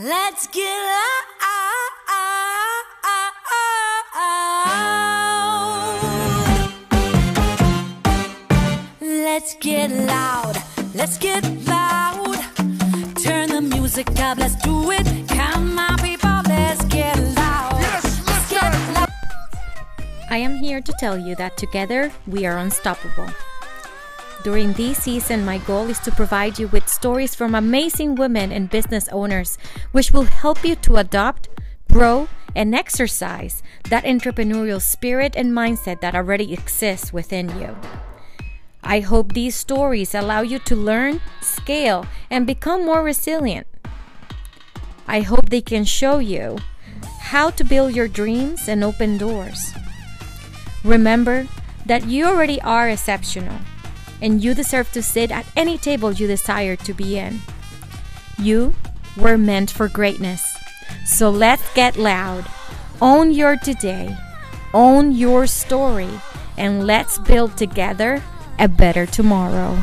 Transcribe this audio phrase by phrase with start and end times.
[0.00, 1.26] Let's get loud.
[9.00, 10.56] Let's get loud.
[10.94, 12.36] Let's get loud.
[13.24, 14.38] Turn the music up.
[14.38, 15.04] Let's do it.
[15.30, 16.42] Come on, people.
[16.46, 17.80] Let's get loud.
[17.80, 19.08] Yes, Let's get loud.
[20.30, 23.26] I am here to tell you that together we are unstoppable.
[24.44, 28.70] During this season, my goal is to provide you with stories from amazing women and
[28.70, 29.58] business owners,
[29.90, 31.48] which will help you to adopt,
[31.90, 37.76] grow, and exercise that entrepreneurial spirit and mindset that already exists within you.
[38.82, 43.66] I hope these stories allow you to learn, scale, and become more resilient.
[45.08, 46.58] I hope they can show you
[47.20, 49.74] how to build your dreams and open doors.
[50.84, 51.48] Remember
[51.86, 53.58] that you already are exceptional
[54.20, 57.40] and you deserve to sit at any table you desire to be in.
[58.38, 58.74] You
[59.16, 60.44] were meant for greatness.
[61.04, 62.44] So let's get loud.
[63.00, 64.16] Own your today,
[64.74, 66.10] own your story,
[66.56, 68.22] and let's build together
[68.58, 69.82] a better tomorrow.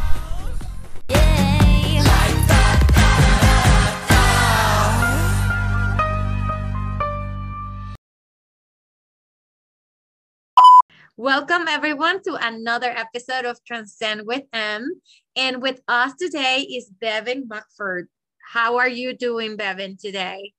[11.18, 15.00] Welcome everyone to another episode of Transcend with M.
[15.38, 18.10] And with us today is Bevan Buckford.
[18.52, 20.52] How are you doing, Bevan, today?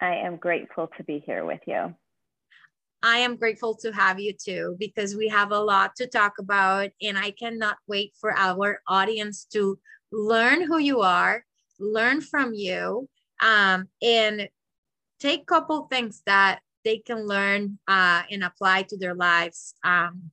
[0.00, 1.94] I am grateful to be here with you.
[3.04, 6.90] I am grateful to have you too because we have a lot to talk about
[7.00, 9.78] and I cannot wait for our audience to
[10.10, 11.44] learn who you are,
[11.78, 13.08] learn from you,
[13.40, 14.48] um, and
[15.20, 20.30] take a couple things that they can learn uh, and apply to their lives um,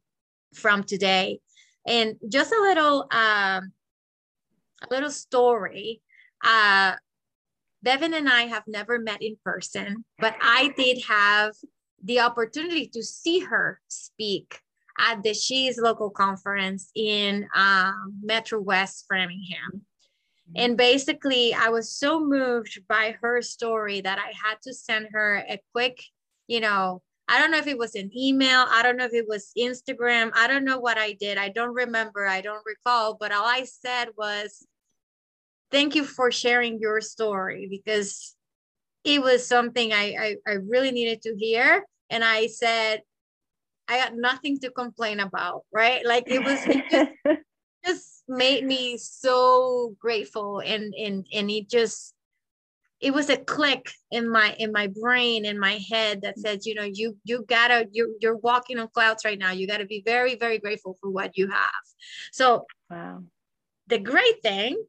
[0.53, 1.39] from today.
[1.85, 3.71] And just a little, um,
[4.81, 6.01] a little story.
[6.43, 6.93] Uh,
[7.83, 11.53] Bevan and I have never met in person, but I did have
[12.03, 14.59] the opportunity to see her speak
[14.99, 19.85] at the She's local conference in um, Metro West Framingham.
[20.55, 25.43] And basically, I was so moved by her story that I had to send her
[25.47, 26.01] a quick
[26.47, 29.27] you know, I don't know if it was an email, I don't know if it
[29.27, 31.37] was Instagram, I don't know what I did.
[31.37, 34.65] I don't remember, I don't recall, but all I said was,
[35.69, 38.37] Thank you for sharing your story because
[39.03, 41.85] it was something I, I, I really needed to hear.
[42.09, 43.01] And I said,
[43.87, 46.05] I got nothing to complain about, right?
[46.05, 47.41] Like it was it just,
[47.85, 52.13] just made me so grateful and and and it just
[52.99, 56.73] it was a click in my in my brain in my head that says you
[56.73, 59.51] know you you gotta you're, you're walking on clouds right now.
[59.51, 61.83] You gotta be very very grateful for what you have.
[62.31, 63.23] So wow.
[63.87, 64.81] the great thing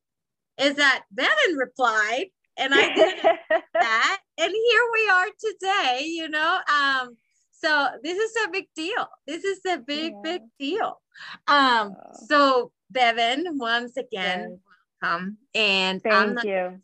[0.58, 2.26] is that bevan replied
[2.56, 3.16] and i did
[3.74, 7.16] that and here we are today you know um
[7.60, 9.08] so this is a big deal.
[9.26, 10.20] This is a big yeah.
[10.22, 11.00] big deal.
[11.48, 11.96] Um
[12.28, 14.60] so bevan once again yes.
[15.02, 16.80] welcome and thank I'm not, you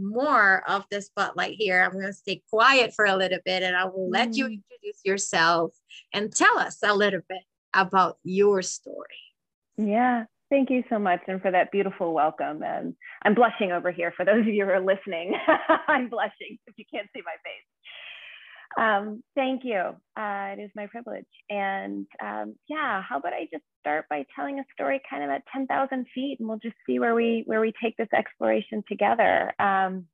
[0.00, 1.82] more of the spotlight here.
[1.82, 4.36] I'm going to stay quiet for a little bit and I will let mm.
[4.36, 5.72] you introduce yourself
[6.12, 7.42] and tell us a little bit
[7.74, 9.06] about your story.
[9.76, 12.62] Yeah, thank you so much and for that beautiful welcome.
[12.62, 15.34] And I'm blushing over here for those of you who are listening.
[15.88, 17.66] I'm blushing if you can't see my face.
[18.76, 19.80] Um, thank you.
[20.16, 21.26] Uh, it is my privilege.
[21.48, 25.42] And um, yeah, how about I just start by telling a story kind of at
[25.52, 29.52] 10,000 feet and we'll just see where we where we take this exploration together.
[29.58, 30.06] Um,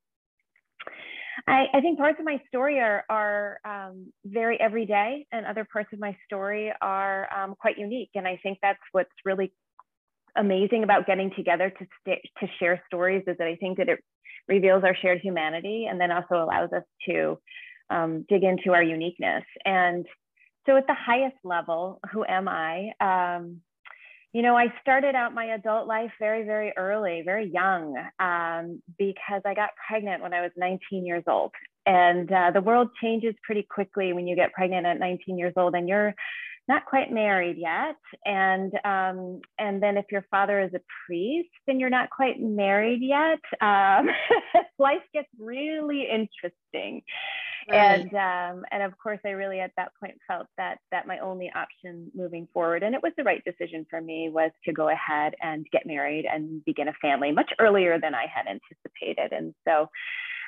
[1.47, 5.89] I, I, think parts of my story are, are um, very everyday and other parts
[5.93, 8.09] of my story are um, quite unique.
[8.15, 9.53] And I think that's what's really
[10.35, 13.99] amazing about getting together to, to share stories is that I think that it
[14.47, 17.37] reveals our shared humanity and then also allows us to
[17.89, 19.43] um, dig into our uniqueness.
[19.65, 20.05] And
[20.65, 22.91] so, at the highest level, who am I?
[22.99, 23.61] Um,
[24.33, 29.41] you know, I started out my adult life very, very early, very young, um, because
[29.45, 31.51] I got pregnant when I was 19 years old.
[31.85, 35.73] And uh, the world changes pretty quickly when you get pregnant at 19 years old,
[35.73, 36.13] and you're
[36.67, 37.95] not quite married yet.
[38.25, 43.01] And um, and then if your father is a priest, then you're not quite married
[43.01, 43.39] yet.
[43.61, 44.09] Um,
[44.79, 47.01] life gets really interesting.
[47.69, 47.99] Right.
[47.99, 51.51] And um, and of course, I really at that point felt that that my only
[51.53, 55.33] option moving forward, and it was the right decision for me, was to go ahead
[55.41, 59.33] and get married and begin a family much earlier than I had anticipated.
[59.35, 59.89] And so,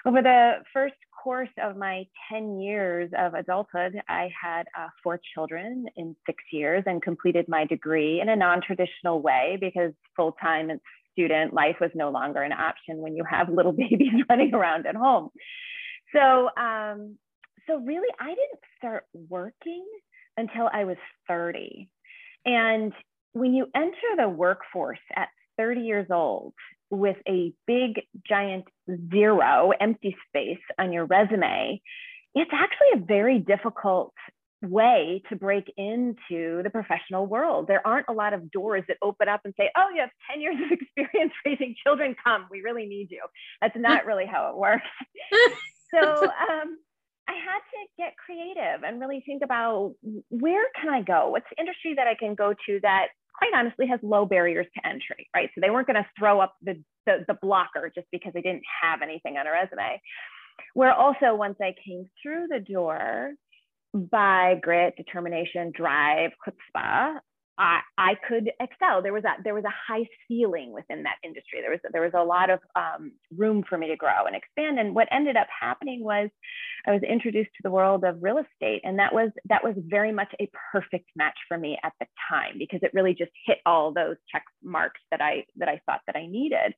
[0.05, 5.87] over the first course of my 10 years of adulthood, I had uh, four children
[5.97, 10.71] in six years and completed my degree in a non traditional way because full time
[11.11, 14.95] student, life was no longer an option when you have little babies running around at
[14.95, 15.29] home.
[16.13, 17.17] So, um,
[17.67, 19.85] so really, I didn't start working
[20.37, 20.97] until I was
[21.27, 21.89] 30.
[22.45, 22.93] And
[23.33, 25.27] when you enter the workforce at
[25.57, 26.53] 30 years old
[26.89, 28.65] with a big, giant
[29.11, 31.81] zero empty space on your resume,
[32.33, 34.13] it's actually a very difficult
[34.61, 37.67] way to break into the professional world.
[37.67, 40.41] There aren't a lot of doors that open up and say, oh, you have 10
[40.41, 43.21] years of experience raising children, come, we really need you.
[43.61, 44.83] That's not really how it works.
[45.93, 46.77] so um,
[47.27, 49.93] I had to get creative and really think about
[50.29, 51.29] where can I go?
[51.29, 53.07] What's the industry that I can go to that
[53.37, 55.49] quite honestly has low barriers to entry, right?
[55.55, 58.63] So they weren't going to throw up the, the, the blocker just because they didn't
[58.81, 60.01] have anything on a resume.
[60.73, 63.31] Where also once I came through the door,
[63.93, 67.15] by grit, determination, drive, chutzpah,
[67.59, 69.01] I, could excel.
[69.01, 71.59] There was a there was a high ceiling within that industry.
[71.61, 74.79] There was there was a lot of um, room for me to grow and expand.
[74.79, 76.29] And what ended up happening was,
[76.87, 80.11] I was introduced to the world of real estate, and that was that was very
[80.11, 83.93] much a perfect match for me at the time because it really just hit all
[83.93, 86.73] those check marks that I that I thought that I needed.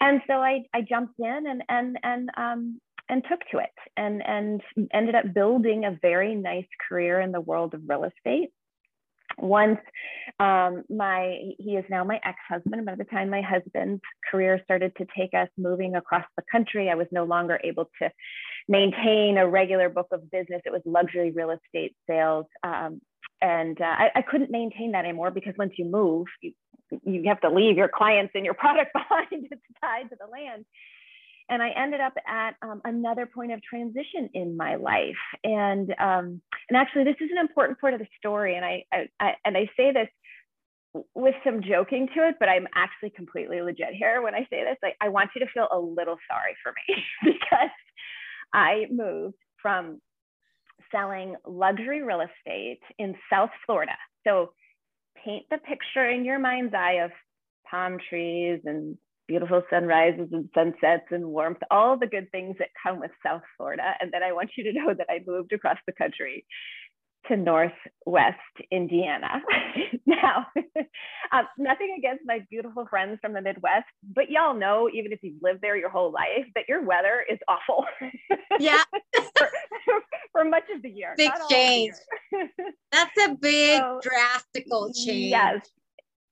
[0.00, 4.22] And so I I jumped in and and and um, and took to it and
[4.24, 4.62] and
[4.92, 8.50] ended up building a very nice career in the world of real estate
[9.38, 9.78] once
[10.40, 15.06] um, my he is now my ex-husband by the time my husband's career started to
[15.16, 18.10] take us moving across the country i was no longer able to
[18.68, 20.62] maintain a regular book of business.
[20.64, 23.00] It was luxury real estate sales um,
[23.42, 26.52] and uh, I, I, couldn't maintain that anymore because once you move you,
[27.04, 29.48] you have to leave your clients and your product behind.
[29.50, 30.64] It's tied to the land
[31.48, 35.16] and I ended up at um, another point of transition in my life.
[35.42, 38.56] And um, and actually, this is an important part of the story.
[38.56, 40.08] And I, I, I and I say this
[41.14, 44.76] with some joking to it, but I'm actually completely legit here when I say this.
[44.82, 47.70] Like, I want you to feel a little sorry for me because
[48.52, 50.00] I moved from
[50.92, 53.96] selling luxury real estate in South Florida.
[54.26, 54.52] So
[55.24, 57.10] paint the picture in your mind's eye of
[57.68, 58.96] palm trees and
[59.26, 63.94] beautiful sunrises and sunsets and warmth, all the good things that come with South Florida.
[64.00, 66.44] And then I want you to know that I moved across the country
[67.28, 68.38] to Northwest
[68.70, 69.42] Indiana.
[70.06, 70.46] now,
[71.32, 75.42] um, nothing against my beautiful friends from the Midwest, but y'all know, even if you've
[75.42, 77.86] lived there your whole life, that your weather is awful.
[78.60, 78.82] Yeah.
[79.36, 79.48] for,
[80.32, 81.14] for, much of the year.
[81.16, 81.94] Big change.
[82.92, 85.30] That's a big, so, drastical change.
[85.30, 85.66] Yes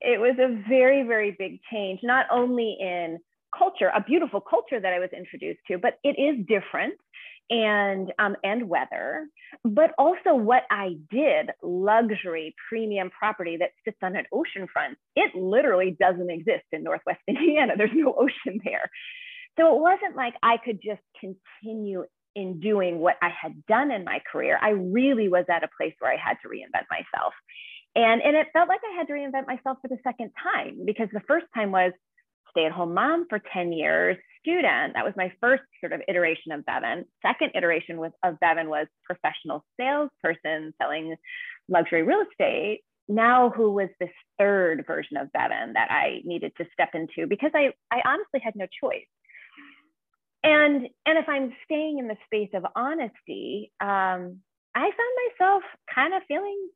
[0.02, 3.18] it was a very, very big change, not only in
[3.56, 6.94] culture, a beautiful culture that I was introduced to, but it is different
[7.50, 9.26] and um, and weather,
[9.64, 14.96] but also what I did, luxury premium property that sits on an ocean front.
[15.16, 17.74] It literally doesn't exist in Northwest Indiana.
[17.76, 18.90] There's no ocean there.
[19.58, 24.04] So it wasn't like I could just continue in doing what I had done in
[24.04, 24.58] my career.
[24.60, 27.34] I really was at a place where I had to reinvent myself.
[27.94, 31.08] And, and it felt like I had to reinvent myself for the second time because
[31.12, 31.92] the first time was
[32.50, 34.94] stay at home mom for 10 years, student.
[34.94, 37.04] That was my first sort of iteration of Bevan.
[37.22, 41.16] Second iteration with, of Bevan was professional salesperson selling
[41.68, 42.80] luxury real estate.
[43.08, 47.50] Now, who was this third version of Bevan that I needed to step into because
[47.54, 49.06] I, I honestly had no choice.
[50.44, 54.40] And, and if I'm staying in the space of honesty, um,
[54.74, 55.62] I found myself
[55.94, 56.68] kind of feeling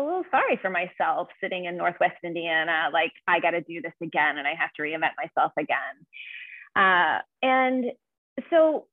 [0.00, 2.88] a little sorry for myself sitting in Northwest Indiana.
[2.92, 6.06] Like, I got to do this again and I have to reinvent myself again.
[6.76, 7.84] Uh, and
[8.48, 8.86] so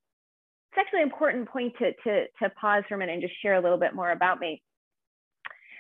[0.72, 3.56] it's actually an important point to, to, to pause for a minute and just share
[3.56, 4.62] a little bit more about me.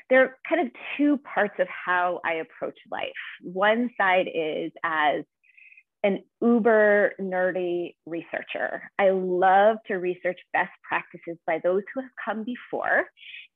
[0.09, 3.11] There are kind of two parts of how I approach life.
[3.41, 5.23] One side is as
[6.07, 8.81] an uber nerdy researcher.
[8.97, 13.03] I love to research best practices by those who have come before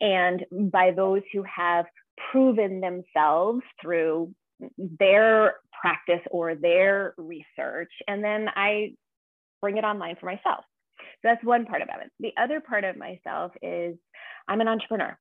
[0.01, 1.85] and by those who have
[2.29, 4.33] proven themselves through
[4.77, 7.91] their practice or their research.
[8.09, 8.95] And then I
[9.61, 10.65] bring it online for myself.
[10.99, 12.11] So that's one part of it.
[12.19, 13.95] The other part of myself is
[14.49, 15.17] I'm an entrepreneur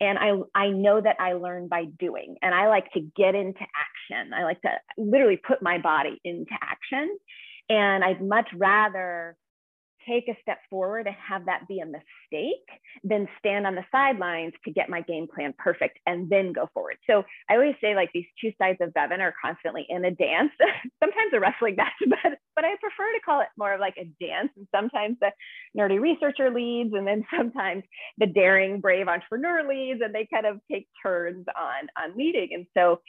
[0.00, 3.60] and I, I know that I learn by doing and I like to get into
[3.60, 3.91] action.
[4.10, 7.16] I like to literally put my body into action.
[7.68, 9.36] And I'd much rather
[10.06, 12.66] take a step forward and have that be a mistake
[13.04, 16.96] than stand on the sidelines to get my game plan perfect and then go forward.
[17.08, 20.50] So I always say like these two sides of Bevan are constantly in a dance,
[21.02, 24.10] sometimes a wrestling match, but but I prefer to call it more of like a
[24.24, 24.50] dance.
[24.56, 25.30] And sometimes the
[25.76, 27.84] nerdy researcher leads, and then sometimes
[28.18, 32.50] the daring, brave entrepreneur leads, and they kind of take turns on on leading.
[32.52, 33.00] And so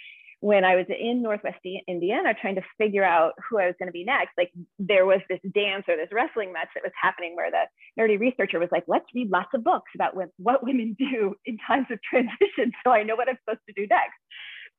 [0.43, 3.93] when I was in Northwest Indiana trying to figure out who I was going to
[3.93, 7.49] be next, like there was this dance or this wrestling match that was happening where
[7.49, 7.63] the
[7.97, 11.87] nerdy researcher was like, let's read lots of books about what, women do in times
[11.91, 14.19] of transition so I know what I'm supposed to do next.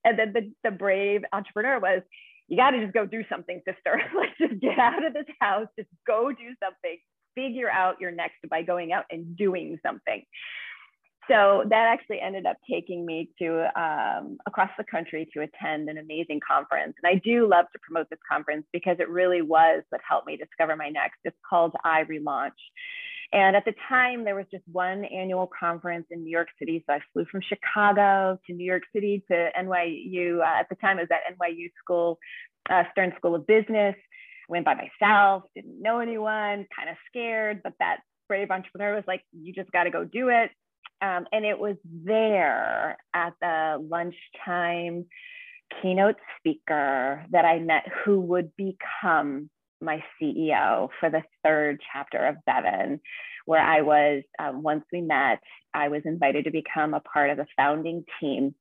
[0.05, 2.03] And then the, the brave entrepreneur was,
[2.47, 4.03] you got to just go do something, sister.
[4.15, 6.99] let's just get out of this house, just go do something,
[7.35, 10.23] figure out your next by going out and doing something
[11.29, 15.99] so that actually ended up taking me to um, across the country to attend an
[15.99, 16.95] amazing conference.
[17.03, 20.37] And I do love to promote this conference because it really was what helped me
[20.37, 21.17] discover my next.
[21.25, 22.51] It's called iRelaunch.
[23.33, 26.85] And at the time, there was just one annual conference in New York City.
[26.87, 30.41] So I flew from Chicago to New York City to NYU.
[30.41, 32.19] Uh, at the time, it was at NYU School,
[32.71, 33.97] uh, Stern School of Business.
[34.49, 39.23] Went by myself, didn't know anyone, kind of scared, but that brave entrepreneur was like,
[39.33, 40.51] you just got to go do it.
[41.01, 45.07] Um, and it was there at the lunchtime
[45.83, 52.37] keynote speaker that I met who would become my CEO for the third chapter of
[52.47, 53.01] Bevan,
[53.45, 55.41] where I was, um, once we met,
[55.75, 58.55] I was invited to become a part of the founding team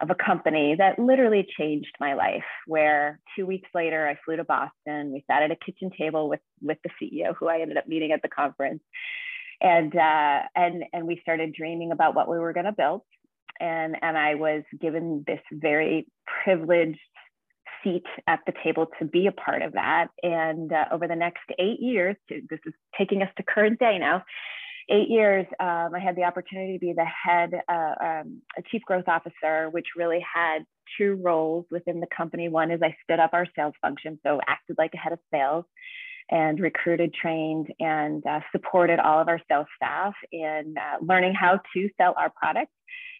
[0.00, 2.44] of a company that literally changed my life.
[2.66, 5.12] Where two weeks later, I flew to Boston.
[5.12, 8.12] We sat at a kitchen table with, with the CEO, who I ended up meeting
[8.12, 8.82] at the conference
[9.60, 13.02] and uh, and and we started dreaming about what we were going to build.
[13.58, 16.06] And and I was given this very
[16.44, 16.98] privileged
[17.82, 20.08] seat at the table to be a part of that.
[20.22, 24.22] And uh, over the next eight years this is taking us to current day now
[24.90, 28.82] eight years um, I had the opportunity to be the head uh, um, a chief
[28.82, 30.64] growth officer which really had
[30.98, 32.48] two roles within the company.
[32.48, 35.64] One is I stood up our sales function so acted like a head of sales
[36.30, 41.60] and recruited, trained, and uh, supported all of our sales staff in uh, learning how
[41.74, 42.70] to sell our product,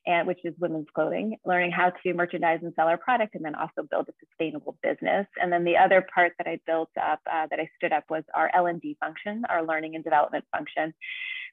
[0.07, 3.55] and which is women's clothing, learning how to merchandise and sell our product, and then
[3.55, 5.27] also build a sustainable business.
[5.41, 8.23] And then the other part that I built up, uh, that I stood up, was
[8.35, 10.95] our L&D function, our learning and development function,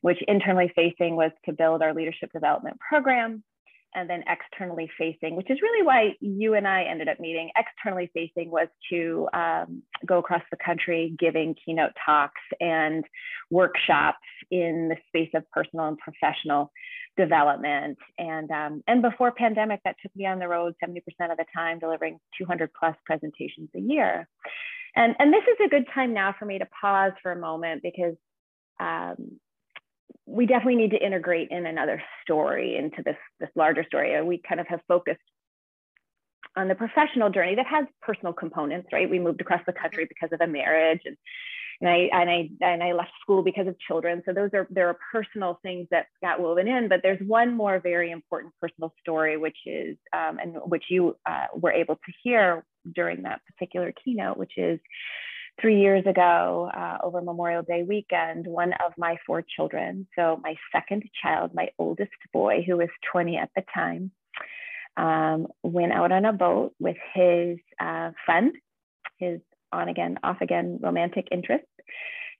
[0.01, 3.43] which internally facing was to build our leadership development program,
[3.95, 7.49] and then externally facing, which is really why you and I ended up meeting.
[7.55, 13.03] Externally facing was to um, go across the country giving keynote talks and
[13.49, 14.17] workshops
[14.51, 16.71] in the space of personal and professional
[17.17, 17.97] development.
[18.17, 20.97] And, um, and before pandemic, that took me on the road 70%
[21.31, 24.27] of the time, delivering 200 plus presentations a year.
[24.95, 27.83] And, and this is a good time now for me to pause for a moment
[27.83, 28.15] because
[28.79, 29.39] um,
[30.27, 34.21] we definitely need to integrate in another story into this this larger story.
[34.21, 35.21] We kind of have focused
[36.55, 39.09] on the professional journey that has personal components, right?
[39.09, 41.15] We moved across the country because of a marriage and
[41.79, 44.21] and I and I and I left school because of children.
[44.25, 47.79] So those are there are personal things that got woven in, but there's one more
[47.79, 52.65] very important personal story, which is um, and which you uh, were able to hear
[52.95, 54.79] during that particular keynote, which is
[55.59, 60.55] three years ago uh, over Memorial Day weekend, one of my four children, so my
[60.71, 64.11] second child, my oldest boy, who was 20 at the time,
[64.97, 68.53] um, went out on a boat with his uh, friend,
[69.17, 69.39] his
[69.71, 71.65] on again, off again romantic interest.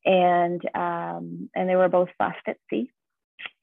[0.06, 2.90] And, um, and they were both lost at sea.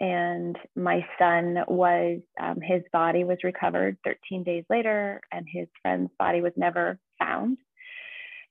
[0.01, 6.11] And my son was, um, his body was recovered 13 days later, and his friend's
[6.19, 7.59] body was never found.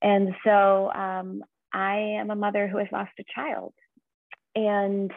[0.04, 1.44] And so um,
[1.74, 3.74] I am a mother who has lost a child.
[4.56, 5.12] And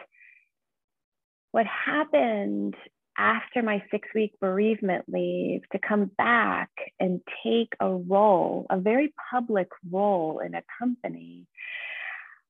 [1.51, 2.75] what happened
[3.17, 9.13] after my six week bereavement leave to come back and take a role, a very
[9.31, 11.47] public role in a company,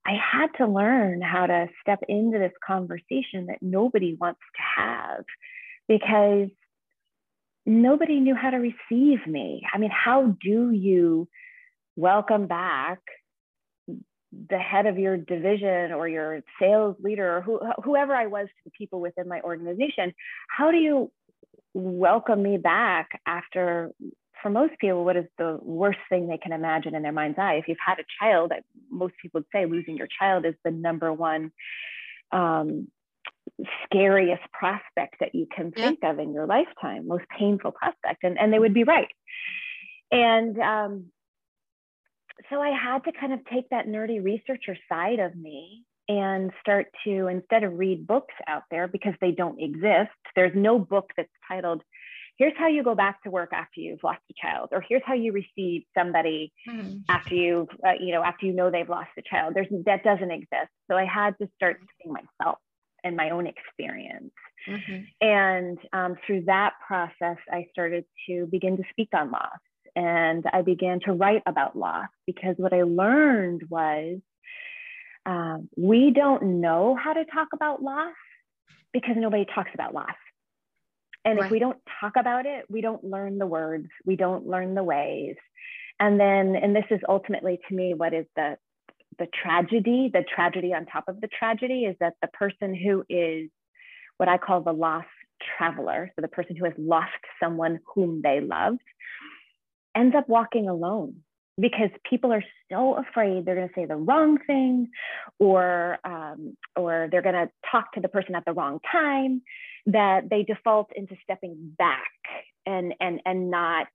[0.05, 5.25] I had to learn how to step into this conversation that nobody wants to have
[5.87, 6.49] because
[7.65, 9.63] nobody knew how to receive me.
[9.73, 11.27] I mean, how do you
[11.97, 12.99] welcome back
[14.49, 18.61] the head of your division or your sales leader or who, whoever I was to
[18.65, 20.13] the people within my organization,
[20.49, 21.11] how do you
[21.73, 23.91] welcome me back after,
[24.41, 27.55] for most people, what is the worst thing they can imagine in their mind's eye?
[27.55, 28.51] If you've had a child,
[28.91, 31.51] most people would say losing your child is the number one
[32.31, 32.89] um,
[33.85, 36.11] scariest prospect that you can think yeah.
[36.11, 38.23] of in your lifetime, most painful prospect.
[38.23, 39.07] And, and they would be right.
[40.11, 41.05] And um,
[42.49, 46.87] so I had to kind of take that nerdy researcher side of me and start
[47.03, 51.29] to, instead of read books out there because they don't exist, there's no book that's
[51.47, 51.81] titled,
[52.37, 55.13] here's how you go back to work after you've lost a child, or here's how
[55.13, 57.01] you receive somebody mm.
[57.09, 59.53] after you, uh, you know, after you know they've lost a child.
[59.55, 60.71] There's that doesn't exist.
[60.89, 62.59] So I had to start seeing myself
[63.03, 64.31] and my own experience.
[64.67, 65.03] Mm-hmm.
[65.21, 69.59] And um, through that process, I started to begin to speak on loss
[69.97, 74.19] and I began to write about loss because what I learned was
[75.25, 78.13] um, we don't know how to talk about loss
[78.93, 80.15] because nobody talks about loss.
[81.25, 81.45] And right.
[81.45, 84.83] if we don't talk about it, we don't learn the words, we don't learn the
[84.83, 85.35] ways.
[85.99, 88.57] And then, and this is ultimately to me what is the
[89.17, 93.49] the tragedy, the tragedy on top of the tragedy is that the person who is
[94.17, 95.07] what I call the lost
[95.57, 97.09] traveler, so the person who has lost
[97.41, 98.83] someone whom they loved,
[99.97, 101.15] ends up walking alone
[101.59, 104.89] because people are so afraid they're going to say the wrong thing
[105.39, 109.41] or um, or they're going to talk to the person at the wrong time
[109.87, 112.11] that they default into stepping back
[112.65, 113.87] and and and not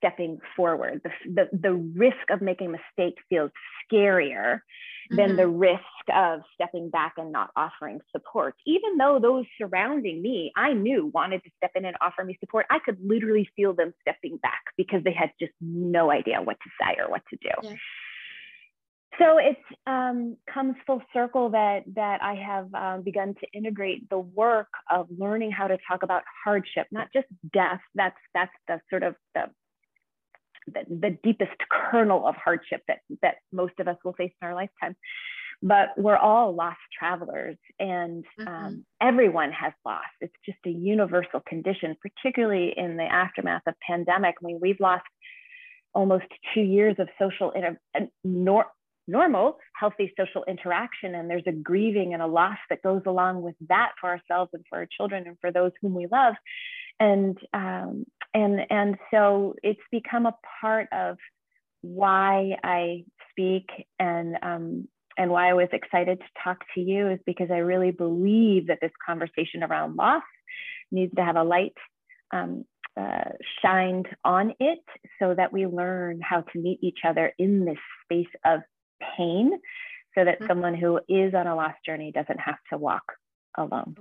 [0.00, 1.02] stepping forward.
[1.04, 3.50] The, the, the risk of making a mistake feels
[3.84, 5.16] scarier mm-hmm.
[5.16, 5.80] than the risk
[6.14, 8.54] of stepping back and not offering support.
[8.66, 12.66] Even though those surrounding me, I knew wanted to step in and offer me support,
[12.70, 16.70] I could literally feel them stepping back because they had just no idea what to
[16.80, 17.68] say or what to do.
[17.68, 17.74] Yeah.
[19.18, 24.18] So it um, comes full circle that that I have um, begun to integrate the
[24.18, 27.80] work of learning how to talk about hardship, not just death.
[27.94, 29.50] That's that's the sort of the
[30.66, 34.54] the, the deepest kernel of hardship that, that most of us will face in our
[34.54, 34.96] lifetime.
[35.62, 38.48] But we're all lost travelers, and mm-hmm.
[38.48, 40.06] um, everyone has lost.
[40.22, 44.36] It's just a universal condition, particularly in the aftermath of pandemic.
[44.42, 45.04] I mean, we've lost
[45.92, 46.24] almost
[46.54, 47.78] two years of social inter-
[48.24, 48.70] nor-
[49.06, 53.56] normal, healthy social interaction, and there's a grieving and a loss that goes along with
[53.68, 56.36] that for ourselves and for our children and for those whom we love
[57.00, 61.16] and um, and and so it's become a part of
[61.82, 63.68] why I speak
[63.98, 67.90] and um, and why I was excited to talk to you is because I really
[67.90, 70.22] believe that this conversation around loss
[70.90, 71.74] needs to have a light
[72.32, 72.64] um,
[72.96, 73.30] uh,
[73.62, 74.84] shined on it
[75.18, 78.60] so that we learn how to meet each other in this space of
[79.16, 79.52] pain
[80.14, 80.46] so that mm-hmm.
[80.46, 83.12] someone who is on a loss journey doesn't have to walk
[83.56, 83.96] alone.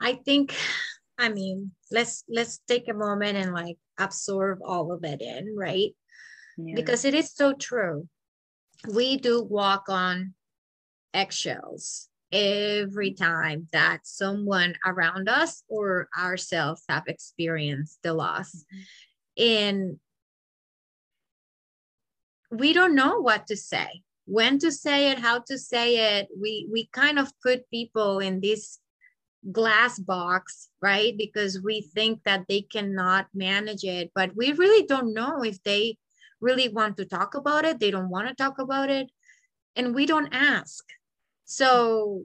[0.00, 0.54] I think
[1.18, 5.90] I mean, let's let's take a moment and like absorb all of it in, right?
[6.56, 6.74] Yeah.
[6.76, 8.08] Because it is so true.
[8.88, 10.34] We do walk on
[11.12, 18.54] eggshells every time that someone around us or ourselves have experienced the loss.
[18.54, 19.44] Mm-hmm.
[19.44, 20.00] And
[22.50, 26.28] we don't know what to say, when to say it, how to say it.
[26.38, 28.78] We we kind of put people in this
[29.52, 31.14] glass box, right?
[31.16, 35.96] Because we think that they cannot manage it, but we really don't know if they
[36.40, 37.80] really want to talk about it.
[37.80, 39.10] They don't want to talk about it,
[39.76, 40.84] and we don't ask.
[41.44, 42.24] So,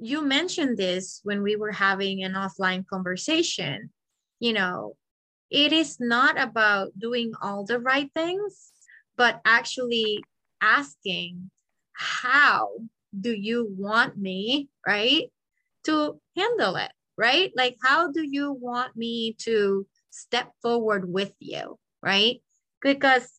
[0.00, 3.90] you mentioned this when we were having an offline conversation.
[4.40, 4.96] You know,
[5.50, 8.72] it is not about doing all the right things,
[9.16, 10.22] but actually
[10.60, 11.50] asking,
[11.92, 12.68] How
[13.18, 15.30] do you want me, right?
[15.86, 17.52] To handle it, right?
[17.56, 22.42] Like, how do you want me to step forward with you, right?
[22.82, 23.32] Because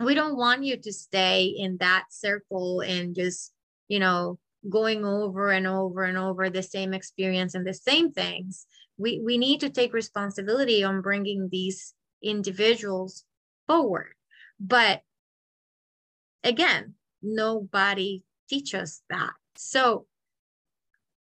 [0.00, 3.52] we don't want you to stay in that circle and just,
[3.88, 8.66] you know, going over and over and over the same experience and the same things.
[8.98, 13.24] We, we need to take responsibility on bringing these individuals
[13.66, 14.14] forward.
[14.60, 15.02] But
[16.44, 19.32] again, nobody teaches that.
[19.56, 20.06] So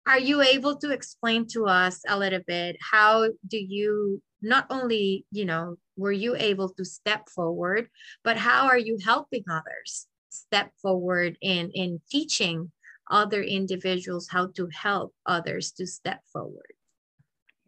[0.05, 5.25] are you able to explain to us a little bit how do you not only
[5.31, 7.87] you know were you able to step forward
[8.23, 12.71] but how are you helping others step forward in in teaching
[13.09, 16.73] other individuals how to help others to step forward?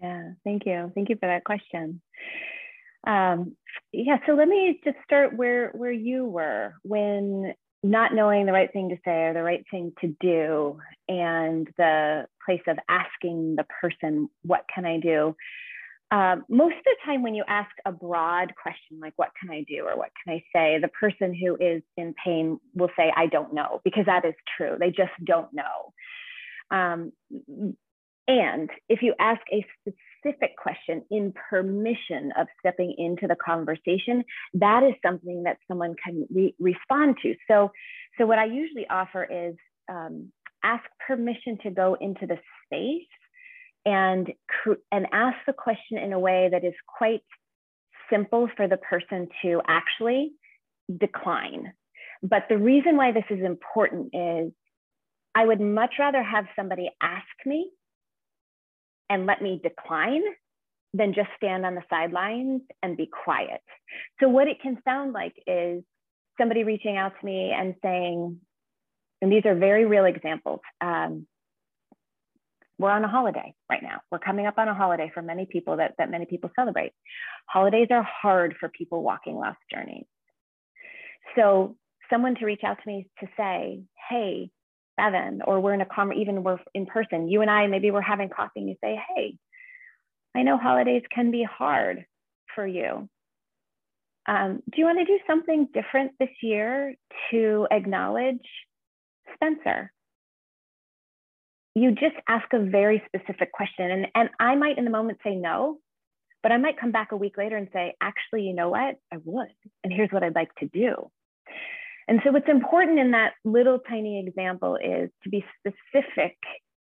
[0.01, 0.91] Yeah thank you.
[0.95, 2.01] Thank you for that question.
[3.05, 3.55] Um,
[3.91, 8.73] yeah so let me just start where where you were when not knowing the right
[8.73, 13.65] thing to say or the right thing to do and the place of asking the
[13.81, 15.35] person what can i do?
[16.11, 19.65] Um, most of the time when you ask a broad question like what can i
[19.67, 20.79] do or what can i say?
[20.79, 24.77] the person who is in pain will say i don't know because that is true.
[24.79, 25.93] They just don't know.
[26.71, 27.11] Um,
[28.27, 34.23] and if you ask a specific question in permission of stepping into the conversation,
[34.55, 37.35] that is something that someone can re respond to.
[37.47, 37.71] So,
[38.17, 39.55] so what I usually offer is
[39.89, 40.31] um,
[40.65, 43.07] ask permission to go into the space
[43.85, 44.31] and
[44.91, 47.21] and ask the question in a way that is quite
[48.09, 50.31] simple for the person to actually
[50.99, 51.73] decline.
[52.23, 54.51] But the reason why this is important is
[55.35, 57.69] I would much rather have somebody ask me
[59.09, 60.23] and let me decline
[60.93, 63.61] than just stand on the sidelines and be quiet.
[64.19, 65.83] So, what it can sound like is
[66.39, 68.39] somebody reaching out to me and saying,
[69.21, 70.59] and these are very real examples.
[70.81, 71.27] Um,
[72.77, 74.01] we're on a holiday right now.
[74.11, 76.91] We're coming up on a holiday for many people that, that many people celebrate.
[77.47, 80.05] Holidays are hard for people walking lost journeys.
[81.35, 81.77] So
[82.09, 84.49] someone to reach out to me to say, hey,
[84.97, 88.01] Bevan, or we're in a com even we're in person, you and I, maybe we're
[88.01, 89.37] having coffee and you say, hey,
[90.35, 92.05] I know holidays can be hard
[92.53, 93.09] for you.
[94.27, 96.95] Um, do you want to do something different this year
[97.31, 98.39] to acknowledge
[99.35, 99.91] Spencer?
[101.75, 103.91] You just ask a very specific question.
[103.91, 105.79] And, and I might in the moment say no,
[106.41, 108.95] but I might come back a week later and say, actually, you know what?
[109.11, 109.49] I would.
[109.83, 111.11] And here's what I'd like to do.
[112.07, 116.37] And so, what's important in that little tiny example is to be specific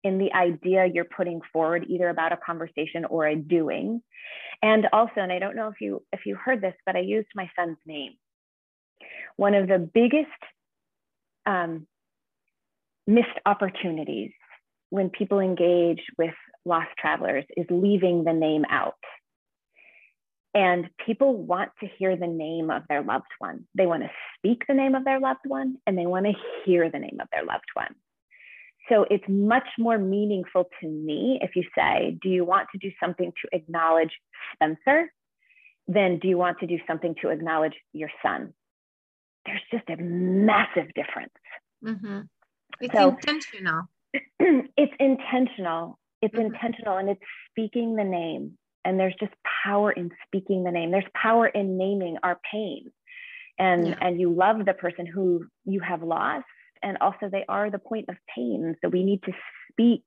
[0.03, 4.03] in the idea you're putting forward, either about a conversation or a doing.
[4.63, 7.29] And also, and I don't know if you if you heard this, but I used
[7.35, 8.13] my son's name.
[9.37, 10.29] One of the biggest
[11.47, 11.87] um,
[13.07, 14.33] missed opportunities
[14.91, 18.95] when people engage with lost travelers is leaving the name out.
[20.55, 23.65] And people want to hear the name of their loved one.
[23.75, 26.33] They want to speak the name of their loved one and they want to
[26.65, 27.95] hear the name of their loved one.
[28.89, 32.93] So it's much more meaningful to me if you say, Do you want to do
[33.03, 34.13] something to acknowledge
[34.55, 35.11] Spencer?
[35.89, 38.55] Then do you want to do something to acknowledge your son?
[39.45, 41.33] There's just a massive difference.
[41.85, 42.21] Mm-hmm.
[42.81, 43.83] It's so, intentional.
[44.77, 45.99] it's intentional.
[46.23, 46.55] It's mm-hmm.
[46.55, 49.33] intentional and it's speaking the name and there's just
[49.65, 52.91] power in speaking the name there's power in naming our pain
[53.59, 53.95] and yeah.
[54.01, 56.45] and you love the person who you have lost
[56.83, 59.33] and also they are the point of pain so we need to
[59.71, 60.05] speak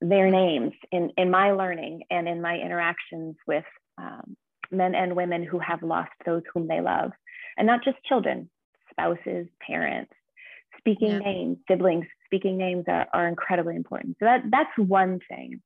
[0.00, 3.64] their names in in my learning and in my interactions with
[3.98, 4.36] um,
[4.70, 7.10] men and women who have lost those whom they love
[7.56, 8.50] and not just children
[8.90, 10.12] spouses parents
[10.86, 11.18] speaking yeah.
[11.18, 15.60] names siblings speaking names are, are incredibly important so that that's one thing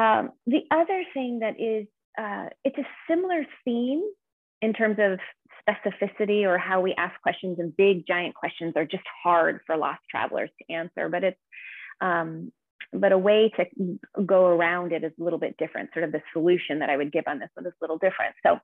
[0.00, 1.86] um, the other thing that is,
[2.18, 4.02] uh, it's a similar theme
[4.62, 5.18] in terms of
[5.68, 10.00] specificity or how we ask questions and big giant questions are just hard for lost
[10.10, 11.40] travelers to answer, but it's,
[12.00, 12.50] um,
[12.94, 15.90] but a way to go around it is a little bit different.
[15.92, 18.34] Sort of the solution that I would give on this one is a little different.
[18.44, 18.58] So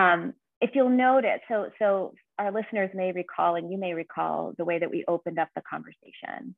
[0.00, 4.64] um, if you'll notice, so, so our listeners may recall, and you may recall the
[4.64, 6.54] way that we opened up the conversation.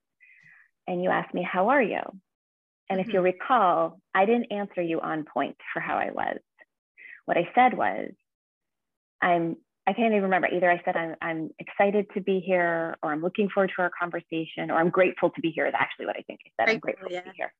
[0.87, 2.01] And you asked me, how are you?
[2.89, 3.09] And mm-hmm.
[3.09, 6.39] if you'll recall, I didn't answer you on point for how I was.
[7.27, 8.11] What I said was,
[9.23, 10.49] I'm, I can't even remember.
[10.49, 13.91] Either I said, I'm, I'm excited to be here, or I'm looking forward to our
[13.99, 16.73] conversation, or I'm grateful to be here, is actually what I think I said.
[16.73, 17.21] I'm grateful yeah.
[17.21, 17.53] to be here.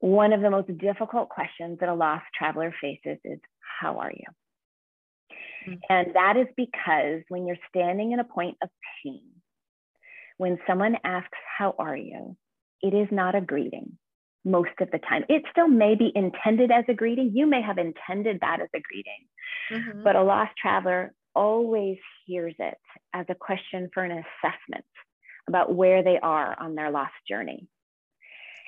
[0.00, 3.40] One of the most difficult questions that a lost traveler faces is,
[3.80, 4.24] How are you?
[5.68, 5.74] Mm-hmm.
[5.88, 8.70] And that is because when you're standing in a point of
[9.02, 9.22] pain,
[10.36, 12.36] when someone asks, How are you?
[12.82, 13.98] it is not a greeting
[14.44, 15.24] most of the time.
[15.28, 17.32] It still may be intended as a greeting.
[17.34, 19.26] You may have intended that as a greeting,
[19.70, 20.04] mm-hmm.
[20.04, 22.78] but a lost traveler always hears it
[23.12, 24.84] as a question for an assessment
[25.48, 27.66] about where they are on their lost journey.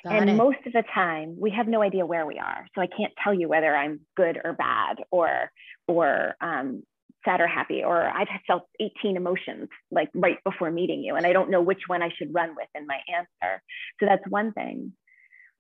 [0.05, 0.35] Got and it.
[0.35, 2.67] most of the time, we have no idea where we are.
[2.75, 5.51] So I can't tell you whether I'm good or bad or
[5.87, 6.83] or um,
[7.25, 11.33] sad or happy, or I've felt 18 emotions like right before meeting you, and I
[11.33, 13.63] don't know which one I should run with in my answer.
[13.99, 14.93] So that's one thing.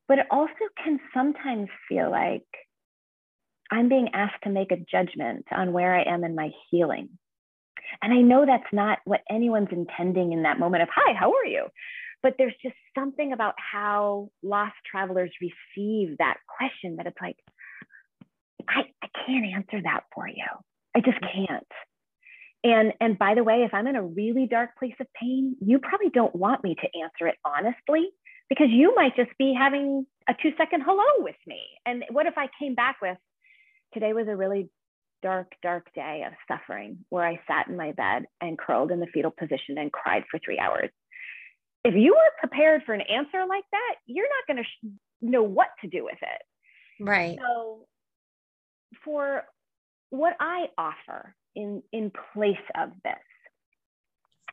[0.09, 2.47] But it also can sometimes feel like
[3.71, 7.11] I'm being asked to make a judgment on where I am in my healing.
[8.03, 11.47] And I know that's not what anyone's intending in that moment of, hi, how are
[11.47, 11.67] you?
[12.23, 17.37] But there's just something about how lost travelers receive that question that it's like,
[18.69, 20.45] I, I can't answer that for you.
[20.95, 21.67] I just can't.
[22.63, 25.79] And and by the way, if I'm in a really dark place of pain, you
[25.79, 28.11] probably don't want me to answer it honestly
[28.49, 31.63] because you might just be having a 2 second hello with me.
[31.87, 33.17] And what if I came back with
[33.95, 34.69] today was a really
[35.23, 39.07] dark dark day of suffering where I sat in my bed and curled in the
[39.07, 40.91] fetal position and cried for 3 hours.
[41.85, 44.91] If you were prepared for an answer like that, you're not going to sh-
[45.23, 47.03] know what to do with it.
[47.03, 47.39] Right.
[47.41, 47.87] So
[49.05, 49.45] for
[50.11, 53.15] what I offer in, in place of this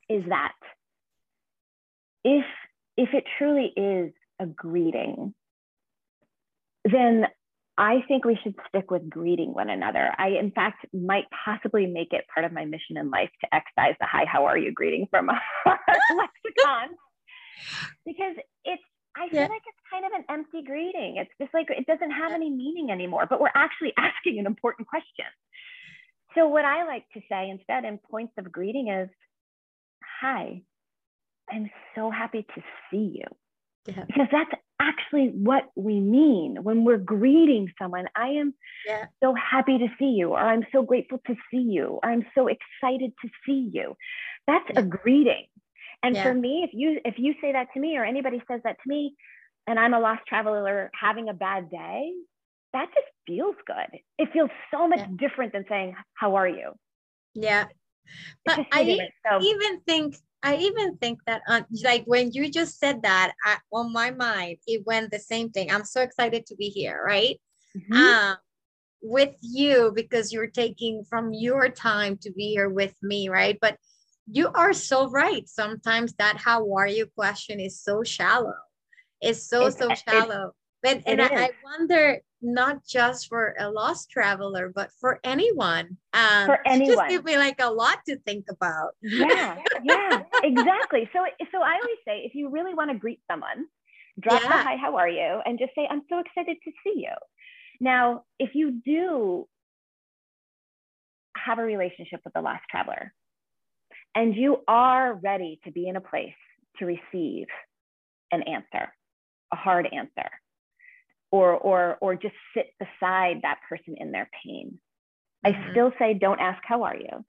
[0.09, 0.53] is that
[2.23, 2.45] if,
[2.95, 5.33] if it truly is a greeting,
[6.89, 7.25] then
[7.77, 10.11] I think we should stick with greeting one another.
[10.17, 13.95] I, in fact, might possibly make it part of my mission in life to excise
[13.99, 16.95] the hi, how are you greeting from our lexicon
[18.05, 18.83] because it's,
[19.15, 19.47] I feel yeah.
[19.47, 21.17] like it's kind of an empty greeting.
[21.17, 24.87] It's just like it doesn't have any meaning anymore, but we're actually asking an important
[24.87, 25.25] question.
[26.35, 29.09] So, what I like to say instead in points of greeting is,
[30.21, 30.61] Hi,
[31.49, 33.25] I'm so happy to see you.
[33.87, 34.03] Yeah.
[34.05, 38.05] Because that's actually what we mean when we're greeting someone.
[38.15, 38.53] I am
[38.85, 39.05] yeah.
[39.23, 42.47] so happy to see you, or I'm so grateful to see you, or I'm so
[42.47, 43.95] excited to see you.
[44.45, 45.45] That's a greeting.
[46.03, 48.77] And for me, if you if you say that to me or anybody says that
[48.83, 49.15] to me,
[49.65, 52.13] and I'm a lost traveler having a bad day,
[52.73, 53.99] that just feels good.
[54.17, 56.73] It feels so much different than saying, "How are you?"
[57.33, 57.65] Yeah.
[58.45, 63.01] But I so, even think I even think that, uh, like when you just said
[63.01, 65.71] that, I, on my mind, it went the same thing.
[65.71, 67.39] I'm so excited to be here, right?
[67.75, 67.93] Mm-hmm.
[67.93, 68.37] Um,
[69.01, 73.57] with you because you're taking from your time to be here with me, right?
[73.59, 73.77] But
[74.31, 75.47] you are so right.
[75.47, 78.53] Sometimes that "How are you?" question is so shallow.
[79.21, 80.53] It's so it's, so shallow.
[80.83, 85.97] But and I, I wonder not just for a lost traveler, but for anyone.
[86.13, 88.91] Um, for anyone, just give me like a lot to think about.
[89.01, 91.09] Yeah, yeah, exactly.
[91.13, 91.19] So,
[91.51, 93.65] so I always say, if you really want to greet someone,
[94.19, 94.49] drop yeah.
[94.49, 97.13] the hi, how are you, and just say, I'm so excited to see you.
[97.79, 99.47] Now, if you do
[101.35, 103.13] have a relationship with the lost traveler,
[104.15, 106.33] and you are ready to be in a place
[106.79, 107.47] to receive
[108.31, 108.93] an answer,
[109.53, 110.29] a hard answer
[111.31, 114.79] or or or just sit beside that person in their pain.
[115.45, 115.69] Mm-hmm.
[115.69, 117.25] i still say don't ask how are you?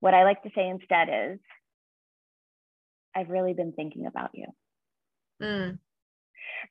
[0.00, 1.38] What i like to say instead is
[3.14, 4.46] i've really been thinking about you.
[5.42, 5.78] Mm.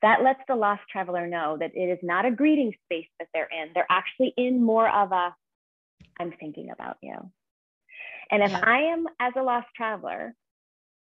[0.02, 3.50] that lets the lost traveler know that it is not a greeting space that they're
[3.52, 3.72] in.
[3.74, 5.36] They're actually in more of a
[6.20, 7.16] i'm thinking about you
[8.32, 8.62] and if yeah.
[8.66, 10.34] i am as a lost traveler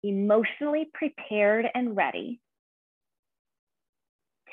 [0.04, 2.40] emotionally prepared and ready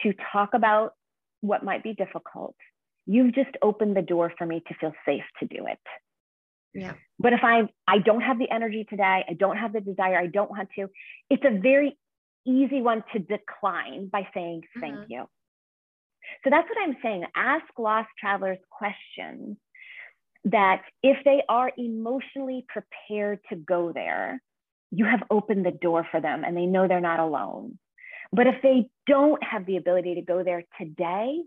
[0.03, 0.93] to talk about
[1.41, 2.55] what might be difficult,
[3.07, 5.79] you've just opened the door for me to feel safe to do it.
[6.75, 6.93] Yeah.
[7.19, 10.27] But if I I don't have the energy today, I don't have the desire, I
[10.27, 10.89] don't want to,
[11.31, 11.97] it's a very
[12.47, 15.13] easy one to decline by saying thank mm-hmm.
[15.13, 15.25] you.
[16.45, 17.25] So that's what I'm saying.
[17.35, 19.57] Ask lost travelers questions
[20.47, 24.41] that if they are emotionally prepared to go there,
[24.93, 27.79] you have opened the door for them and they know they're not alone.
[28.33, 31.41] But if they don't have the ability to go there today,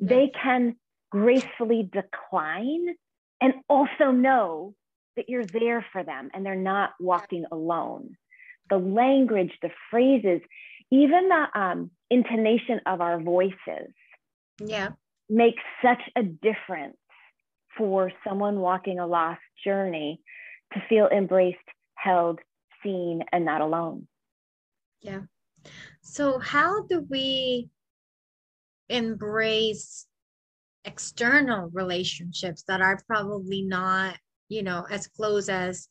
[0.00, 0.76] they can
[1.10, 2.94] gracefully decline
[3.40, 4.74] and also know
[5.16, 8.16] that you're there for them and they're not walking alone.
[8.68, 10.40] The language, the phrases,
[10.90, 13.92] even the um, intonation of our voices
[14.58, 14.88] yeah.
[15.28, 16.96] makes such a difference
[17.76, 20.20] for someone walking a lost journey
[20.72, 21.58] to feel embraced,
[21.94, 22.40] held,
[22.82, 24.06] seen, and not alone.
[25.00, 25.22] Yeah.
[26.02, 27.68] So, how do we
[28.88, 30.06] embrace
[30.84, 35.88] external relationships that are probably not, you know, as close as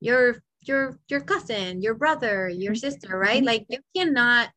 [0.00, 2.78] your your your cousin, your brother, your mm-hmm.
[2.78, 3.38] sister, right?
[3.38, 3.46] Mm-hmm.
[3.46, 4.50] Like you cannot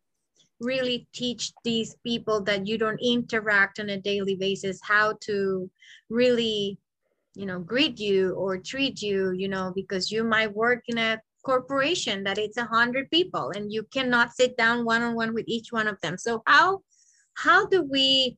[0.60, 5.70] really teach these people that you don't interact on a daily basis how to
[6.10, 6.78] really
[7.36, 11.20] you know greet you or treat you you know because you might work in a
[11.44, 15.88] corporation that it's a hundred people and you cannot sit down one-on-one with each one
[15.88, 16.18] of them.
[16.18, 16.82] So how
[17.36, 18.38] how do we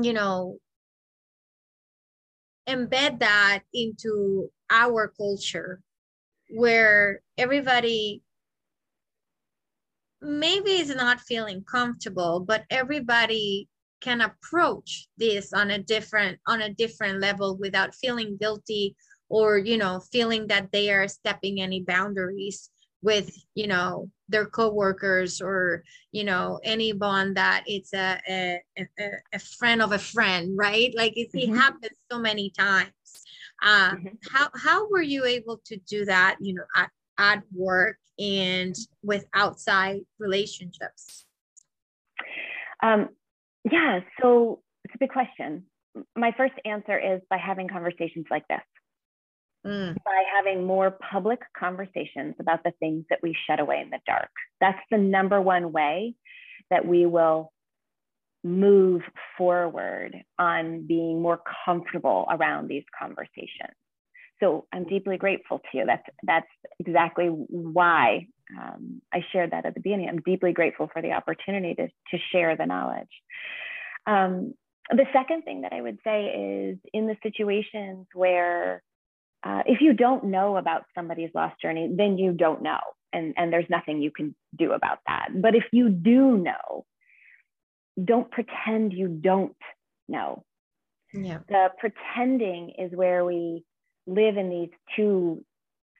[0.00, 0.58] you know
[2.68, 5.80] embed that into our culture
[6.50, 8.22] where everybody
[10.22, 13.68] maybe is not feeling comfortable but everybody
[14.00, 18.94] can approach this on a different on a different level without feeling guilty
[19.28, 22.70] or you know feeling that they are stepping any boundaries
[23.02, 28.86] with you know their coworkers or you know anyone that it's a a, a,
[29.34, 31.52] a friend of a friend right like it, mm-hmm.
[31.52, 32.90] it happens so many times
[33.62, 34.08] uh, mm-hmm.
[34.30, 39.24] how how were you able to do that you know at, at work and with
[39.34, 41.26] outside relationships
[42.82, 43.08] um,
[43.70, 45.64] yeah so it's a big question
[46.16, 48.60] my first answer is by having conversations like this
[49.66, 49.94] mm.
[50.04, 54.30] by having more public conversations about the things that we shut away in the dark.
[54.60, 56.14] That's the number one way
[56.70, 57.52] that we will
[58.42, 59.02] move
[59.36, 63.76] forward on being more comfortable around these conversations.
[64.40, 65.84] So I'm deeply grateful to you.
[65.86, 66.46] That's that's
[66.78, 68.26] exactly why
[68.58, 70.08] um, I shared that at the beginning.
[70.08, 73.08] I'm deeply grateful for the opportunity to, to share the knowledge.
[74.06, 74.54] Um,
[74.90, 78.82] the second thing that I would say is in the situations where
[79.44, 82.80] uh, if you don't know about somebody's lost journey, then you don't know.
[83.12, 85.28] And, and there's nothing you can do about that.
[85.34, 86.84] But if you do know,
[88.02, 89.56] don't pretend you don't
[90.08, 90.44] know.
[91.12, 91.38] Yeah.
[91.48, 93.64] The pretending is where we
[94.10, 95.44] live in these two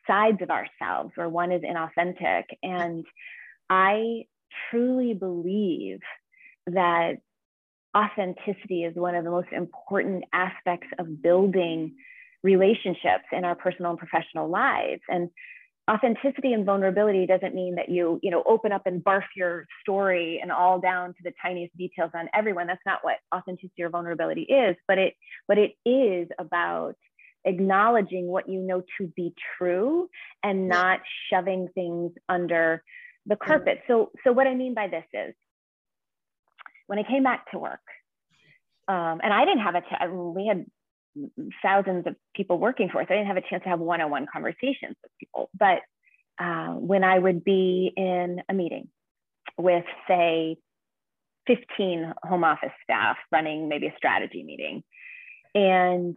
[0.07, 2.44] sides of ourselves, where one is inauthentic.
[2.62, 3.05] And
[3.68, 4.25] I
[4.70, 6.01] truly believe
[6.66, 7.18] that
[7.96, 11.94] authenticity is one of the most important aspects of building
[12.42, 15.03] relationships in our personal and professional lives.
[15.09, 15.31] And
[15.90, 20.38] authenticity and vulnerability doesn't mean that you, you know, open up and barf your story
[20.40, 22.66] and all down to the tiniest details on everyone.
[22.66, 25.14] That's not what authenticity or vulnerability is, but it,
[25.49, 26.94] but it is about
[27.44, 30.09] acknowledging what you know to be true
[30.42, 31.00] and not
[31.31, 32.83] shoving things under
[33.26, 33.81] the carpet.
[33.87, 35.35] So, so what I mean by this is
[36.87, 37.81] when I came back to work,
[38.88, 40.66] um, and I didn't have a, t- we had
[41.62, 43.07] thousands of people working for us.
[43.09, 45.50] I didn't have a chance to have one-on-one conversations with people.
[45.59, 45.81] But
[46.38, 48.88] uh, when I would be in a meeting
[49.59, 50.57] with, say,
[51.46, 54.83] 15 home office staff running maybe a strategy meeting,
[55.55, 56.16] and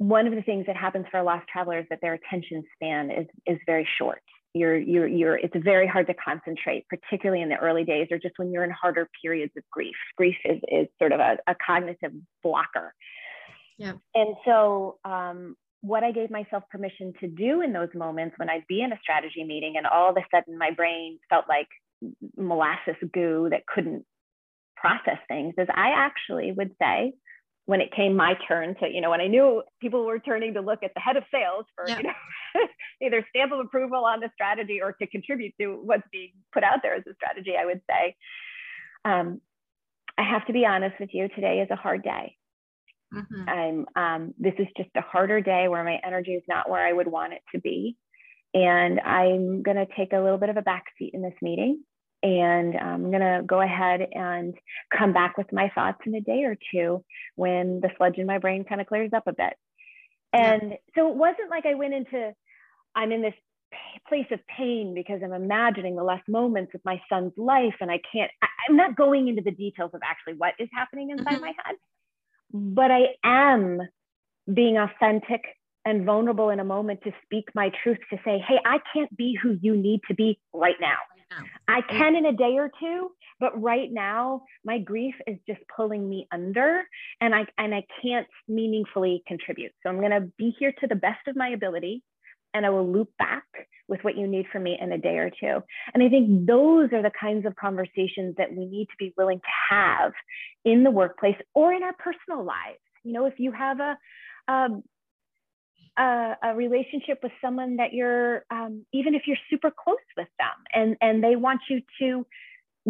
[0.00, 3.10] one of the things that happens for a lost traveler is that their attention span
[3.10, 4.22] is, is very short.
[4.54, 8.32] You're, you're, you're, it's very hard to concentrate, particularly in the early days or just
[8.38, 9.94] when you're in harder periods of grief.
[10.16, 12.94] Grief is, is sort of a, a cognitive blocker.
[13.76, 13.92] Yeah.
[14.14, 18.66] And so, um, what I gave myself permission to do in those moments when I'd
[18.68, 21.68] be in a strategy meeting and all of a sudden my brain felt like
[22.38, 24.06] molasses goo that couldn't
[24.76, 27.12] process things is I actually would say,
[27.70, 30.60] when it came my turn to, you know, when I knew people were turning to
[30.60, 31.98] look at the head of sales for, yeah.
[31.98, 32.66] you know,
[33.00, 36.80] either stamp of approval on the strategy or to contribute to what's being put out
[36.82, 38.16] there as a strategy, I would say,
[39.04, 39.40] um,
[40.18, 42.34] I have to be honest with you, today is a hard day.
[43.14, 43.48] Mm-hmm.
[43.48, 46.92] I'm, um, this is just a harder day where my energy is not where I
[46.92, 47.96] would want it to be.
[48.52, 51.84] And I'm going to take a little bit of a backseat in this meeting
[52.22, 54.54] and I'm going to go ahead and
[54.96, 57.02] come back with my thoughts in a day or two
[57.36, 59.54] when the sludge in my brain kind of clears up a bit.
[60.32, 62.32] And so it wasn't like I went into,
[62.94, 63.34] I'm in this
[64.08, 68.00] place of pain because I'm imagining the last moments of my son's life and I
[68.12, 71.40] can't, I, am not going into the details of actually what is happening inside mm-hmm.
[71.40, 71.76] my head,
[72.52, 73.80] but I am
[74.52, 75.42] being authentic
[75.84, 79.38] and vulnerable in a moment to speak my truth to say, hey, I can't be
[79.40, 80.96] who you need to be right now.
[81.68, 86.08] I can in a day or two, but right now my grief is just pulling
[86.08, 86.82] me under
[87.20, 89.72] and I and I can't meaningfully contribute.
[89.82, 92.02] So I'm going to be here to the best of my ability
[92.52, 93.44] and I will loop back
[93.88, 95.60] with what you need from me in a day or two.
[95.94, 99.38] And I think those are the kinds of conversations that we need to be willing
[99.38, 100.12] to have
[100.64, 102.78] in the workplace or in our personal lives.
[103.04, 103.96] You know, if you have a,
[104.48, 104.82] um,
[106.00, 110.56] a, a, relationship with someone that you're um, even if you're super close with them
[110.72, 112.26] and and they want you to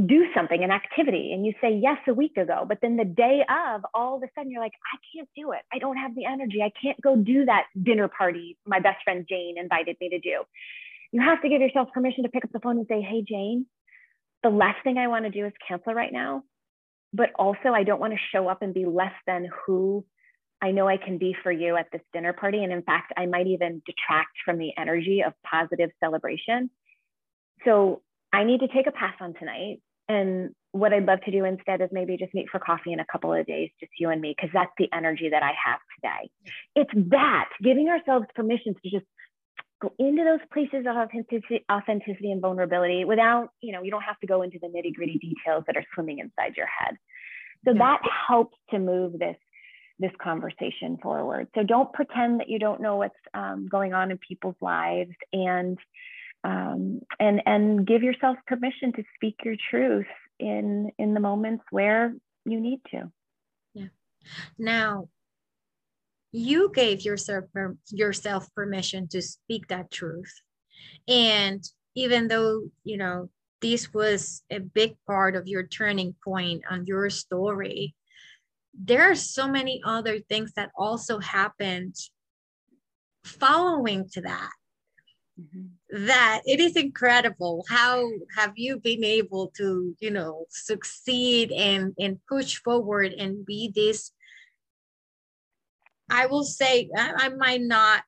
[0.06, 3.42] do something an activity and you say yes a week ago but then the day
[3.48, 5.62] of all of a sudden you're like i can't do it.
[5.72, 6.62] I don't have the energy.
[6.62, 10.42] I can't go do that dinner party my best friend jane invited me to do.
[11.12, 13.66] You have to give yourself permission to pick up the phone and say hey jane
[14.42, 16.44] the last thing i want to do is cancel right now
[17.12, 20.04] but also i don't want to show up and be less than who
[20.62, 22.62] I know I can be for you at this dinner party.
[22.62, 26.70] And in fact, I might even detract from the energy of positive celebration.
[27.64, 29.80] So I need to take a pass on tonight.
[30.08, 33.06] And what I'd love to do instead is maybe just meet for coffee in a
[33.10, 36.30] couple of days, just you and me, because that's the energy that I have today.
[36.74, 39.06] It's that giving ourselves permission to just
[39.80, 44.18] go into those places of authenticity, authenticity and vulnerability without, you know, you don't have
[44.20, 46.96] to go into the nitty gritty details that are swimming inside your head.
[47.64, 47.78] So yeah.
[47.78, 49.36] that helps to move this
[50.00, 51.48] this conversation forward.
[51.54, 55.78] So don't pretend that you don't know what's um, going on in people's lives and
[56.42, 60.06] um, and and give yourself permission to speak your truth
[60.38, 62.14] in in the moments where
[62.46, 63.12] you need to.
[63.74, 63.88] Yeah.
[64.58, 65.08] Now,
[66.32, 67.44] you gave yourself
[67.90, 70.32] yourself permission to speak that truth,
[71.06, 71.62] and
[71.94, 73.28] even though you know
[73.60, 77.94] this was a big part of your turning point on your story
[78.74, 81.94] there are so many other things that also happened
[83.24, 84.50] following to that
[85.38, 86.06] mm-hmm.
[86.06, 92.18] that it is incredible how have you been able to you know succeed and and
[92.28, 94.12] push forward and be this
[96.10, 98.02] i will say i, I might not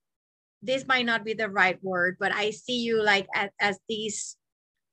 [0.62, 4.36] this might not be the right word but i see you like as, as this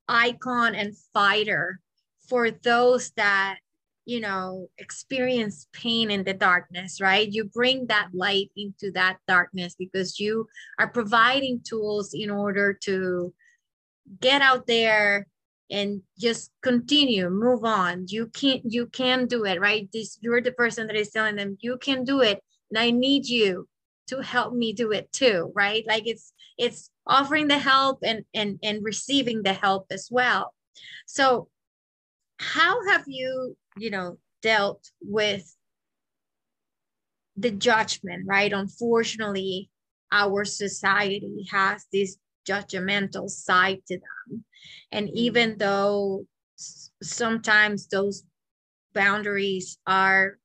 [0.09, 1.79] icon and fighter
[2.27, 3.59] for those that
[4.09, 7.31] you know experience pain in the darkness right?
[7.31, 10.47] You bring that light into that darkness because you
[10.79, 13.31] are providing tools in order to
[14.19, 15.27] get out there
[15.69, 18.05] and just continue move on.
[18.07, 19.87] You can't you can do it right?
[19.93, 23.25] This you're the person that is telling them you can do it and i need
[23.27, 23.67] you
[24.07, 25.83] to help me do it too right?
[25.87, 30.55] Like it's it's offering the help and and and receiving the help as well.
[31.05, 31.47] So
[32.39, 35.55] how have you you know dealt with
[37.37, 38.53] the judgment right?
[38.53, 39.69] Unfortunately
[40.11, 42.17] our society has this
[42.47, 44.43] judgmental side to them.
[44.91, 45.17] And mm-hmm.
[45.17, 46.25] even though
[47.01, 48.23] sometimes those
[48.93, 50.37] boundaries are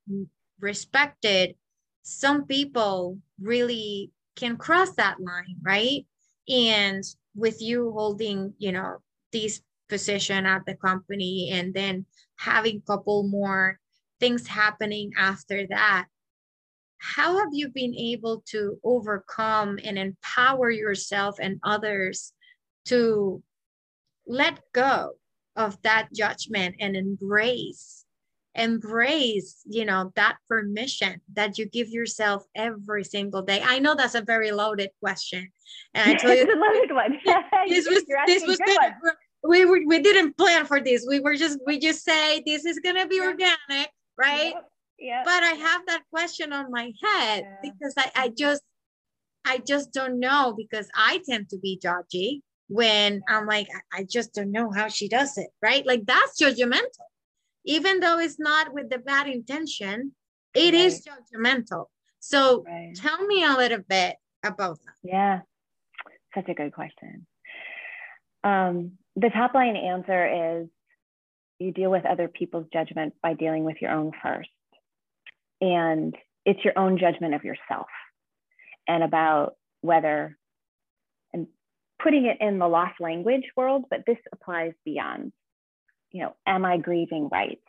[0.61, 1.55] respected
[2.03, 6.07] some people really can cross that line right?
[6.49, 7.03] And
[7.35, 8.99] with you holding you know
[9.33, 12.07] this position at the company and then
[12.37, 13.79] having a couple more
[14.21, 16.07] things happening after that.
[16.99, 22.33] How have you been able to overcome and empower yourself and others
[22.87, 23.43] to
[24.27, 25.13] let go
[25.57, 28.01] of that judgment and embrace
[28.57, 33.61] embrace you know that permission that you give yourself every single day?
[33.63, 35.49] I know that's a very loaded question
[35.93, 37.19] and i told you it's a loaded one.
[37.69, 38.59] this was this was
[39.47, 42.79] we were, we didn't plan for this we were just we just say this is
[42.79, 44.71] going to be organic right yep.
[44.99, 45.23] Yeah.
[45.25, 47.57] But I have that question on my head yeah.
[47.63, 48.63] because I, I just
[49.45, 54.33] I just don't know because I tend to be judgy when I'm like, I just
[54.33, 55.87] don't know how she does it, right?
[55.87, 57.11] Like that's judgmental.
[57.67, 60.13] Even though it's not with the bad intention,
[60.55, 60.75] it right.
[60.75, 61.87] is judgmental.
[62.21, 62.95] So right.
[62.95, 64.95] tell me a little bit about that.
[65.03, 65.41] Yeah,
[66.35, 67.27] such a good question.
[68.43, 70.69] Um, the top line answer is
[71.59, 74.49] you deal with other people's judgment by dealing with your own first.
[75.61, 77.87] And it's your own judgment of yourself
[78.87, 80.37] and about whether
[81.33, 81.47] and
[82.03, 85.33] putting it in the lost language world but this applies beyond
[86.11, 87.65] you know am i grieving rights?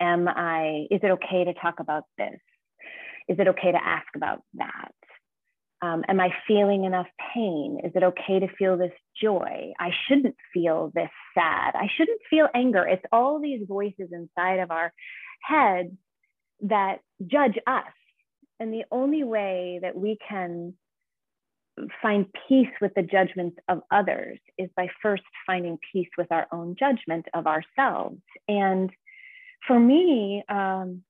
[0.00, 2.40] Am i is it okay to talk about this?
[3.28, 4.92] Is it okay to ask about that
[5.84, 10.36] um, am i feeling enough pain is it okay to feel this joy i shouldn't
[10.52, 14.92] feel this sad i shouldn't feel anger it's all these voices inside of our
[15.40, 15.90] heads
[16.62, 17.84] that judge us.
[18.60, 20.74] And the only way that we can
[22.00, 26.76] find peace with the judgments of others is by first finding peace with our own
[26.78, 28.20] judgment of ourselves.
[28.46, 28.90] And
[29.66, 31.02] for me, um,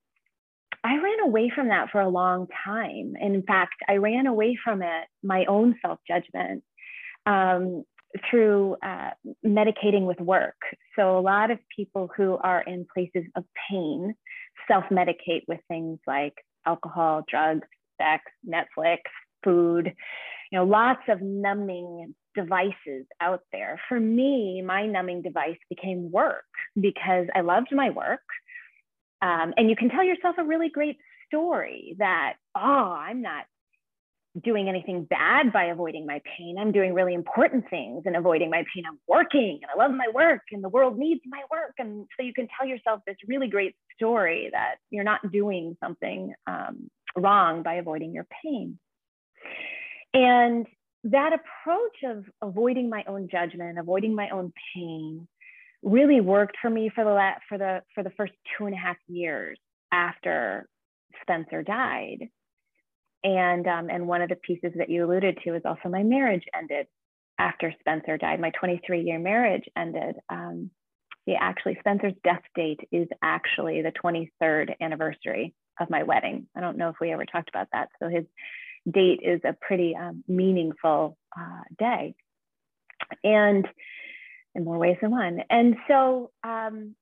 [0.85, 3.14] I ran away from that for a long time.
[3.18, 6.62] In fact, I ran away from it, my own self judgment,
[7.24, 7.85] um,
[8.30, 9.11] through uh,
[9.45, 10.57] medicating with work.
[10.97, 14.14] So, a lot of people who are in places of pain
[14.68, 16.35] self medicate with things like
[16.66, 17.66] alcohol, drugs,
[18.01, 18.99] sex, Netflix,
[19.43, 19.93] food,
[20.53, 23.80] you know, lots of numbing devices out there.
[23.89, 26.45] For me, my numbing device became work
[26.78, 28.20] because I loved my work.
[29.25, 33.47] Um, and you can tell yourself a really great story that, oh, I'm not
[34.43, 36.57] doing anything bad by avoiding my pain.
[36.59, 38.85] I'm doing really important things and avoiding my pain.
[38.87, 41.72] I'm working and I love my work and the world needs my work.
[41.79, 46.35] And so you can tell yourself this really great story that you're not doing something
[46.47, 48.79] um, wrong by avoiding your pain.
[50.12, 50.66] And
[51.05, 55.29] that approach of avoiding my own judgment, avoiding my own pain,
[55.85, 58.78] really worked for me for the la- for the for the first two and a
[58.78, 59.59] half years
[59.93, 60.68] after
[61.22, 62.28] Spencer died
[63.24, 66.45] and um, and one of the pieces that you alluded to is also my marriage
[66.57, 66.87] ended
[67.39, 68.39] after Spencer died.
[68.39, 70.16] My 23 year marriage ended.
[70.28, 70.70] Um,
[71.26, 76.47] yeah, actually, Spencer's death date is actually the 23rd anniversary of my wedding.
[76.55, 77.89] I don't know if we ever talked about that.
[77.99, 78.24] So his
[78.89, 82.14] date is a pretty um, meaningful uh, day,
[83.24, 83.66] and
[84.55, 85.41] in more ways than one.
[85.51, 86.95] And so, um,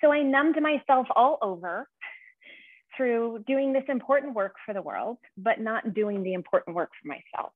[0.00, 1.88] so I numbed myself all over
[2.96, 7.08] through doing this important work for the world, but not doing the important work for
[7.08, 7.52] myself.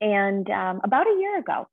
[0.00, 1.68] And um, about a year ago,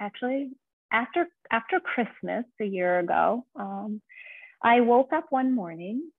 [0.00, 0.50] actually,
[0.92, 4.00] after after Christmas a year ago, um,
[4.62, 6.10] I woke up one morning,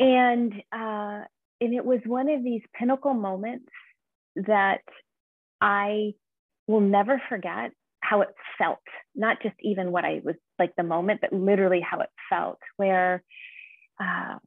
[0.00, 1.22] and uh,
[1.60, 3.68] and it was one of these pinnacle moments
[4.34, 4.82] that
[5.60, 6.14] I
[6.66, 7.70] will never forget
[8.08, 8.28] how it
[8.58, 8.78] felt.
[9.14, 12.58] Not just even what I was like the moment, but literally how it felt.
[12.76, 13.22] Where
[14.00, 14.38] uh,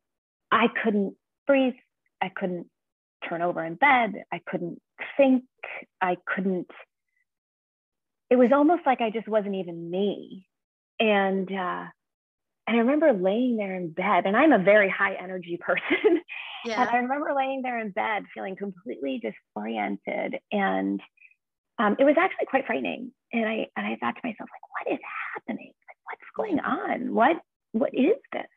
[0.52, 1.16] I couldn't
[1.48, 1.74] breathe.
[2.22, 2.68] I couldn't
[3.28, 4.24] turn over in bed.
[4.32, 4.80] I couldn't
[5.18, 5.44] think.
[6.02, 6.70] I couldn't.
[8.30, 10.48] It was almost like I just wasn't even me.
[11.00, 11.86] And uh,
[12.70, 16.22] And I remember laying there in bed, and I'm a very high energy person.
[16.66, 16.82] Yeah.
[16.82, 20.40] and I remember laying there in bed feeling completely disoriented.
[20.52, 21.02] And
[21.80, 23.12] um, it was actually quite frightening.
[23.32, 25.00] And I and I thought to myself, like, what is
[25.34, 25.72] happening?
[25.88, 27.14] Like, what's going on?
[27.14, 27.38] What
[27.72, 28.48] what is this?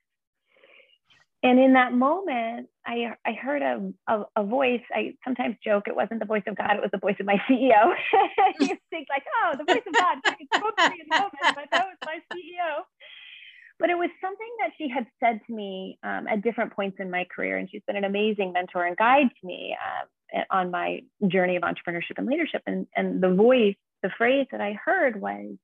[1.45, 4.83] And in that moment, I I heard a, a, a voice.
[4.95, 7.37] I sometimes joke it wasn't the voice of God; it was the voice of my
[7.51, 7.95] CEO.
[8.61, 10.19] you think like, oh, the voice of God
[10.55, 12.85] spoke to me in the moment, but that was my CEO
[13.83, 17.11] but it was something that she had said to me um, at different points in
[17.11, 17.57] my career.
[17.57, 19.77] And she's been an amazing mentor and guide to me
[20.33, 22.63] um, on my journey of entrepreneurship and leadership.
[22.65, 25.57] And, and the voice, the phrase that I heard was,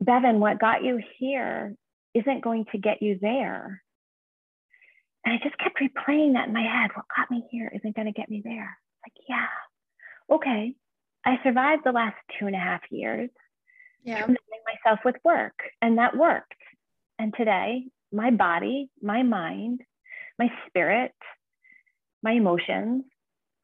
[0.00, 1.74] Bevan, what got you here
[2.14, 3.82] isn't going to get you there.
[5.24, 6.90] And I just kept replaying that in my head.
[6.94, 8.78] What got me here isn't going to get me there.
[9.04, 10.74] Like, yeah, okay.
[11.24, 13.30] I survived the last two and a half years.
[14.04, 14.24] Yeah.
[14.84, 16.54] myself with work, and that worked.
[17.18, 19.80] And today, my body, my mind,
[20.38, 21.12] my spirit,
[22.22, 23.04] my emotions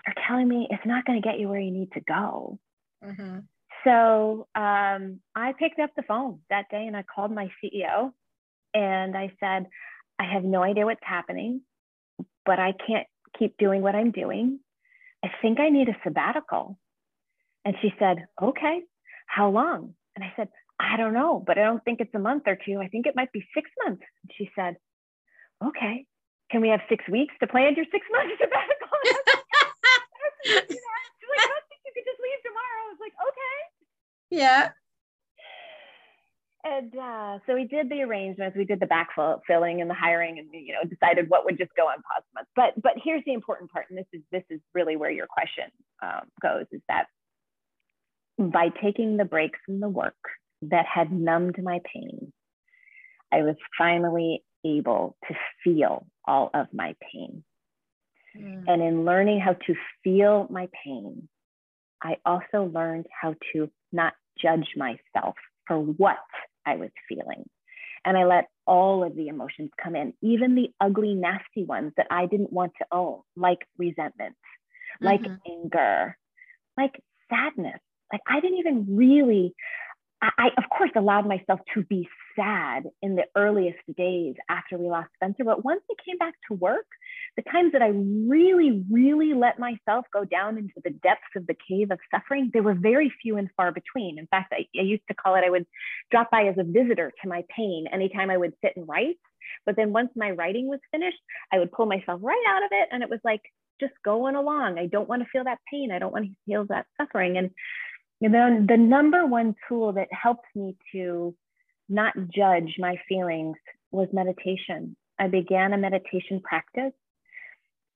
[0.07, 2.59] are telling me it's not going to get you where you need to go.
[3.05, 3.39] Mm-hmm.
[3.85, 8.13] So um, I picked up the phone that day and I called my CEO
[8.75, 9.67] and I said,
[10.19, 11.63] I have no idea what's happening,
[12.47, 13.07] but I can't
[13.39, 14.61] keep doing what I'm doing.
[15.25, 16.79] I think I need a sabbatical.
[17.65, 18.83] And she said, Okay,
[19.27, 19.95] how long?
[20.15, 20.49] And I said,
[20.83, 22.81] I don't know, but I don't think it's a month or two.
[22.83, 24.03] I think it might be six months.
[24.03, 24.77] And she said,
[25.63, 26.07] okay,
[26.51, 28.99] can we have six weeks to plan your six months sabbatical?
[30.43, 32.81] She's like, I don't think you could just leave tomorrow.
[32.83, 33.59] I was like, okay.
[34.33, 34.71] Yeah.
[36.65, 40.49] And uh, so we did the arrangements, we did the backfilling and the hiring, and
[40.53, 42.51] you know decided what would just go on pause months.
[42.55, 45.65] But but here's the important part, and this is this is really where your question
[46.03, 47.07] um, goes: is that
[48.39, 50.15] by taking the breaks from the work
[50.63, 52.33] that had numbed my pain,
[53.33, 57.43] I was finally able to feel all of my pain.
[58.37, 58.65] Mm.
[58.69, 59.75] And in learning how to
[60.05, 61.29] feel my pain,
[62.03, 65.37] I also learned how to not judge myself
[65.67, 66.19] for what
[66.67, 67.49] I was feeling.
[68.05, 72.09] And I let all of the emotions come in, even the ugly, nasty ones that
[72.11, 74.35] I didn't want to own, like resentment,
[75.03, 75.07] mm-hmm.
[75.07, 76.17] like anger,
[76.77, 77.81] like sadness.
[78.13, 79.55] Like I didn't even really,
[80.23, 85.11] I, of course, allowed myself to be sad in the earliest days after we lost
[85.17, 85.43] Spencer.
[85.43, 86.87] But once I came back to work,
[87.37, 91.57] the times that I really, really let myself go down into the depths of the
[91.69, 94.19] cave of suffering, they were very few and far between.
[94.19, 95.67] In fact, I, I used to call it I would
[96.13, 99.19] drop by as a visitor to my pain anytime I would sit and write.
[99.67, 101.19] But then once my writing was finished,
[101.53, 102.89] I would pull myself right out of it.
[102.93, 103.43] And it was like,
[103.81, 104.79] just going along.
[104.79, 105.91] I don't want to feel that pain.
[105.91, 107.37] I don't want to feel that suffering.
[107.37, 107.51] And
[108.31, 111.35] then the number one tool that helped me to
[111.89, 113.57] not judge my feelings
[113.91, 114.97] was meditation.
[115.19, 116.93] I began a meditation practice,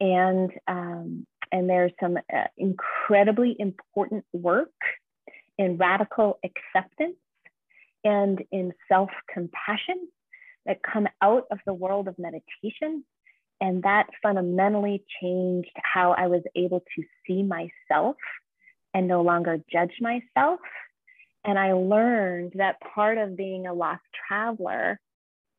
[0.00, 4.72] and um, and there's some uh, incredibly important work
[5.58, 7.16] in radical acceptance
[8.04, 10.08] and in self compassion
[10.66, 13.04] that come out of the world of meditation.
[13.60, 18.16] And that fundamentally changed how I was able to see myself
[18.96, 20.58] and no longer judge myself.
[21.44, 24.98] And I learned that part of being a lost traveler,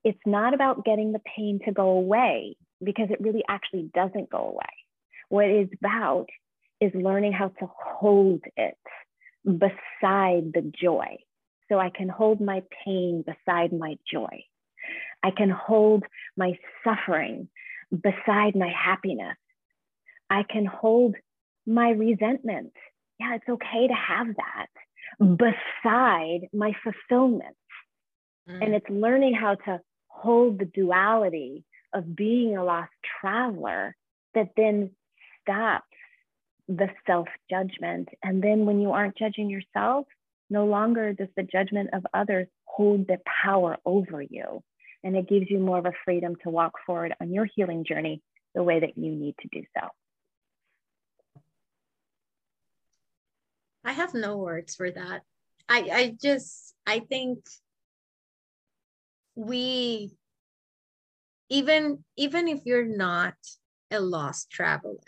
[0.04, 4.40] it's not about getting the pain to go away because it really actually doesn't go
[4.40, 4.74] away.
[5.30, 6.26] What it's about
[6.82, 8.78] is learning how to hold it
[9.46, 11.18] beside the joy.
[11.70, 14.46] So I can hold my pain beside my joy.
[15.22, 17.50] I can hold my suffering
[17.92, 19.38] beside my happiness.
[20.28, 21.16] I can hold
[21.68, 22.74] my resentment
[23.20, 24.68] yeah, it's okay to have that
[25.20, 27.56] beside my fulfillment.
[28.50, 28.64] Mm.
[28.64, 31.64] And it's learning how to hold the duality
[31.94, 32.92] of being a lost
[33.22, 33.96] traveler
[34.34, 34.92] that then
[35.42, 35.86] stops
[36.68, 38.10] the self judgment.
[38.24, 40.06] And then when you aren't judging yourself,
[40.50, 44.64] no longer does the judgment of others hold the power over you.
[45.04, 48.22] And it gives you more of a freedom to walk forward on your healing journey
[48.56, 49.88] the way that you need to do so.
[53.88, 55.22] I have no words for that.
[55.70, 57.40] I I just I think
[59.34, 60.12] we
[61.50, 63.36] even even if you're not
[63.90, 65.00] a lost traveler,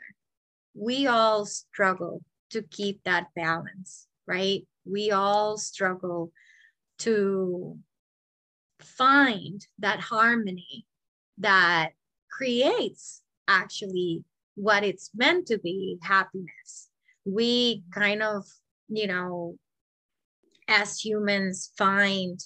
[0.73, 4.65] we all struggle to keep that balance, right?
[4.85, 6.31] We all struggle
[6.99, 7.77] to
[8.79, 10.85] find that harmony
[11.37, 11.89] that
[12.31, 14.23] creates actually
[14.55, 16.87] what it's meant to be happiness.
[17.25, 18.45] We kind of
[18.89, 19.55] you know,
[20.67, 22.39] as humans find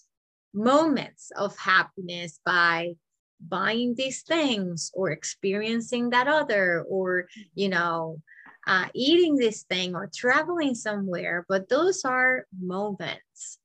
[0.54, 2.94] moments of happiness by
[3.39, 8.22] buying these things or experiencing that other or you know
[8.66, 13.60] uh, eating this thing or traveling somewhere but those are moments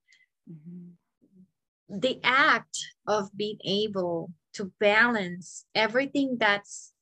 [0.50, 2.00] mm-hmm.
[2.00, 6.92] the act of being able to balance everything that's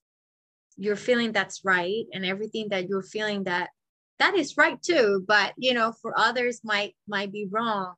[0.76, 3.70] you're feeling that's right and everything that you're feeling that
[4.18, 7.94] that is right too but you know for others might might be wrong.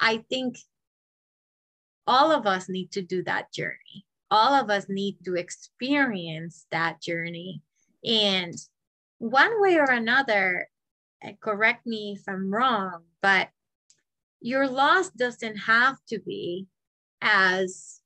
[0.00, 0.58] I think
[2.06, 4.04] all of us need to do that journey.
[4.30, 7.62] All of us need to experience that journey.
[8.04, 8.54] And
[9.18, 10.68] one way or another
[11.22, 13.48] eh, correct me if i'm wrong but
[14.40, 16.66] your loss doesn't have to be
[17.22, 18.00] as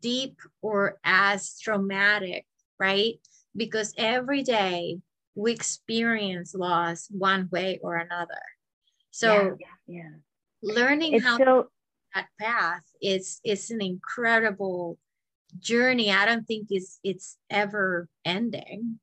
[0.00, 2.46] deep or as traumatic
[2.80, 3.20] right?
[3.54, 4.98] Because every day
[5.34, 8.40] we experience loss one way or another.
[9.10, 10.74] So yeah, yeah, yeah.
[10.74, 11.68] learning it's how so,
[12.14, 14.98] that path is is an incredible
[15.58, 16.10] journey.
[16.10, 19.00] I don't think it's it's ever ending.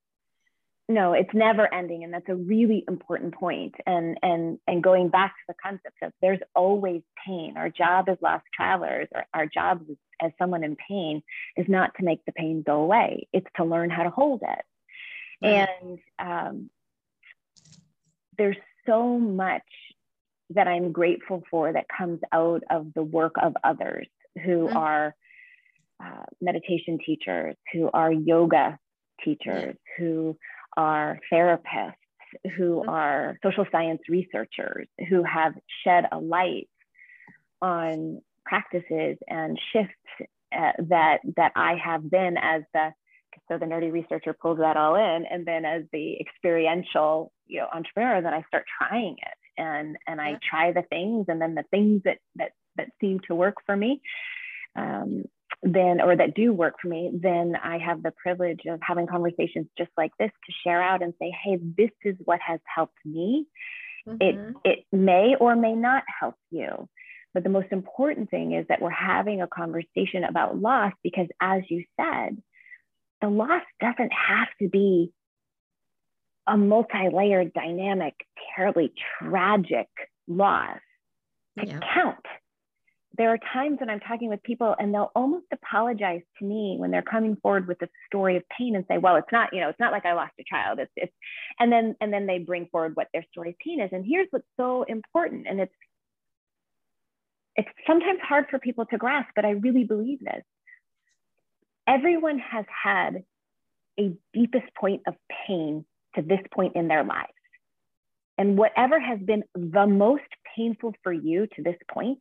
[0.89, 3.75] No it's never ending and that's a really important point.
[3.85, 7.57] and and and going back to the concept of there's always pain.
[7.57, 11.21] Our job as lost travelers or our job as, as someone in pain
[11.57, 13.27] is not to make the pain go away.
[13.33, 14.65] It's to learn how to hold it
[15.41, 15.67] right.
[15.81, 16.69] and um,
[18.37, 19.63] there's so much
[20.51, 24.07] that i'm grateful for that comes out of the work of others
[24.45, 24.77] who mm-hmm.
[24.77, 25.15] are
[26.03, 28.77] uh, meditation teachers who are yoga
[29.23, 30.37] teachers who
[30.75, 31.93] are therapists,
[32.55, 32.89] who mm-hmm.
[32.89, 36.69] are social science researchers, who have shed a light
[37.61, 42.93] on practices and shifts uh, that that I have been as the
[43.47, 47.67] so the nerdy researcher pulls that all in, and then as the experiential you know
[47.73, 51.65] entrepreneur, then I start trying it and and I try the things, and then the
[51.71, 54.01] things that that that seem to work for me.
[54.75, 55.23] Um,
[55.63, 59.65] then or that do work for me then i have the privilege of having conversations
[59.77, 63.45] just like this to share out and say hey this is what has helped me
[64.07, 64.17] mm-hmm.
[64.21, 66.87] it it may or may not help you
[67.33, 71.63] but the most important thing is that we're having a conversation about loss because as
[71.69, 72.37] you said
[73.21, 75.11] the loss doesn't have to be
[76.45, 78.13] a multi-layered dynamic
[78.55, 79.87] terribly tragic
[80.27, 80.79] loss
[81.59, 81.79] to yeah.
[81.93, 82.25] count
[83.17, 86.91] there are times when I'm talking with people and they'll almost apologize to me when
[86.91, 89.69] they're coming forward with a story of pain and say, well, it's not, you know,
[89.69, 90.79] it's not like I lost a child.
[90.79, 91.13] It's, it's,
[91.59, 93.89] and then, and then they bring forward what their story of pain is.
[93.91, 95.47] And here's what's so important.
[95.49, 95.73] And it's,
[97.55, 100.43] it's sometimes hard for people to grasp, but I really believe this.
[101.87, 103.23] Everyone has had
[103.99, 105.15] a deepest point of
[105.47, 105.85] pain
[106.15, 107.31] to this point in their lives.
[108.37, 110.23] And whatever has been the most
[110.55, 112.19] painful for you to this point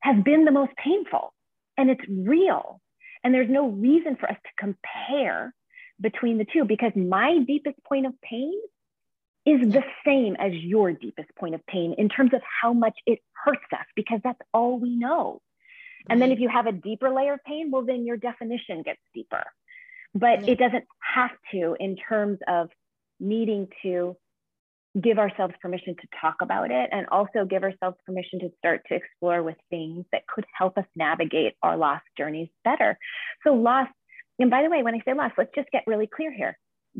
[0.00, 1.32] has been the most painful
[1.76, 2.80] and it's real.
[3.24, 5.54] And there's no reason for us to compare
[6.00, 8.54] between the two because my deepest point of pain
[9.46, 13.20] is the same as your deepest point of pain in terms of how much it
[13.44, 15.40] hurts us because that's all we know.
[16.08, 16.34] And then mm-hmm.
[16.34, 19.44] if you have a deeper layer of pain, well, then your definition gets deeper.
[20.14, 20.48] But mm-hmm.
[20.48, 20.84] it doesn't
[21.14, 22.70] have to in terms of
[23.18, 24.16] needing to
[25.00, 28.94] give ourselves permission to talk about it and also give ourselves permission to start to
[28.96, 32.98] explore with things that could help us navigate our loss journeys better.
[33.44, 33.86] So, loss,
[34.38, 36.56] and by the way, when I say loss, let's just get really clear here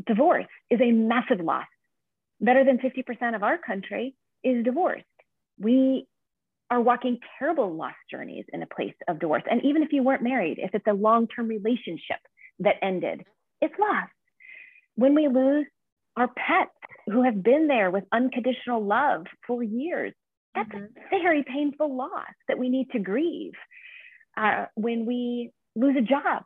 [0.07, 1.67] divorce is a massive loss.
[2.39, 5.05] Better than 50% of our country is divorced.
[5.59, 6.07] We
[6.71, 9.43] are walking terrible loss journeys in a place of divorce.
[9.49, 12.17] And even if you weren't married, if it's a long term relationship
[12.59, 13.23] that ended,
[13.61, 14.07] it's loss.
[14.95, 15.67] When we lose
[16.17, 16.71] our pets
[17.07, 20.13] who have been there with unconditional love for years.
[20.55, 21.15] That's mm-hmm.
[21.15, 23.53] a very painful loss that we need to grieve.
[24.37, 26.43] Uh, when we lose a job,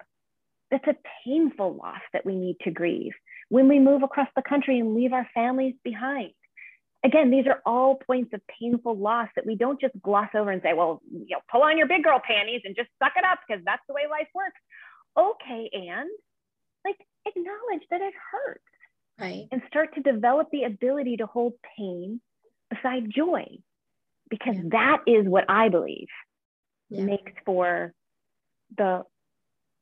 [0.72, 3.14] that's a painful loss that we need to grieve.
[3.50, 6.32] When we move across the country and leave our families behind,
[7.06, 10.62] again, these are all points of painful loss that we don't just gloss over and
[10.62, 13.40] say, well, you know, pull on your big girl panties and just suck it up
[13.48, 14.60] because that's the way life works.
[15.18, 16.10] Okay, and
[16.86, 18.64] like acknowledge that it hurts
[19.20, 22.22] right and start to develop the ability to hold pain
[22.70, 23.46] beside joy
[24.30, 24.70] because yeah.
[24.72, 26.08] that is what i believe
[26.90, 27.04] yeah.
[27.04, 27.94] makes for
[28.78, 29.04] the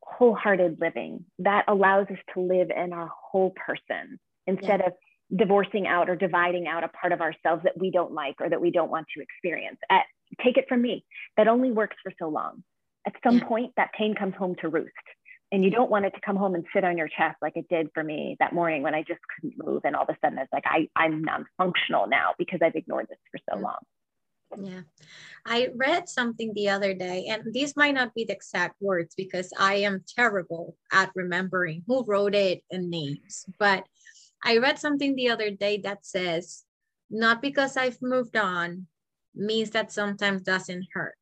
[0.01, 4.87] wholehearted living that allows us to live in our whole person instead yeah.
[4.87, 4.93] of
[5.35, 8.61] divorcing out or dividing out a part of ourselves that we don't like or that
[8.61, 10.03] we don't want to experience At,
[10.43, 11.05] take it from me
[11.37, 12.63] that only works for so long
[13.05, 14.91] at some point that pain comes home to roost
[15.53, 17.69] and you don't want it to come home and sit on your chest like it
[17.69, 19.81] did for me that morning when I just couldn't move.
[19.83, 23.05] And all of a sudden it's like, I, I'm non functional now because I've ignored
[23.07, 23.61] this for so mm.
[23.61, 23.77] long.
[24.57, 24.81] Yeah.
[25.45, 29.51] I read something the other day, and these might not be the exact words because
[29.59, 33.45] I am terrible at remembering who wrote it and names.
[33.59, 33.83] But
[34.43, 36.63] I read something the other day that says,
[37.09, 38.87] not because I've moved on
[39.35, 41.15] means that sometimes doesn't hurt.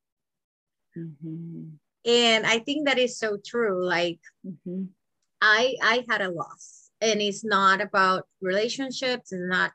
[0.97, 1.69] Mm-hmm.
[2.05, 3.86] And I think that is so true.
[3.86, 4.86] Like mm-hmm.
[5.41, 9.72] I I had a loss and it's not about relationships and not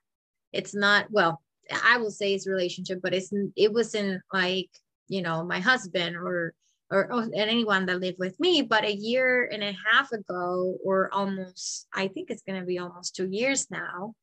[0.52, 1.42] it's not well
[1.84, 4.70] i will say it's relationship but it's it wasn't like
[5.08, 6.54] you know my husband or
[6.90, 11.12] or, or anyone that lived with me but a year and a half ago or
[11.12, 14.14] almost i think it's going to be almost two years now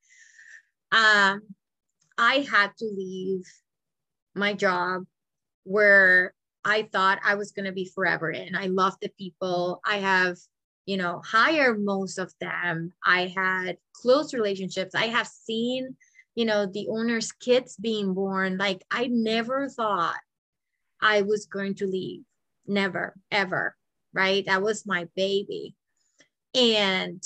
[0.91, 1.41] um
[2.17, 3.43] i had to leave
[4.35, 5.03] my job
[5.63, 6.33] where
[6.63, 10.37] i thought i was going to be forever in i love the people i have
[10.85, 12.91] you know, hire most of them.
[13.05, 14.95] I had close relationships.
[14.95, 15.95] I have seen,
[16.35, 18.57] you know, the owner's kids being born.
[18.57, 20.19] Like I never thought
[21.01, 22.23] I was going to leave.
[22.67, 23.75] Never, ever.
[24.13, 24.45] Right.
[24.45, 25.75] That was my baby.
[26.53, 27.21] And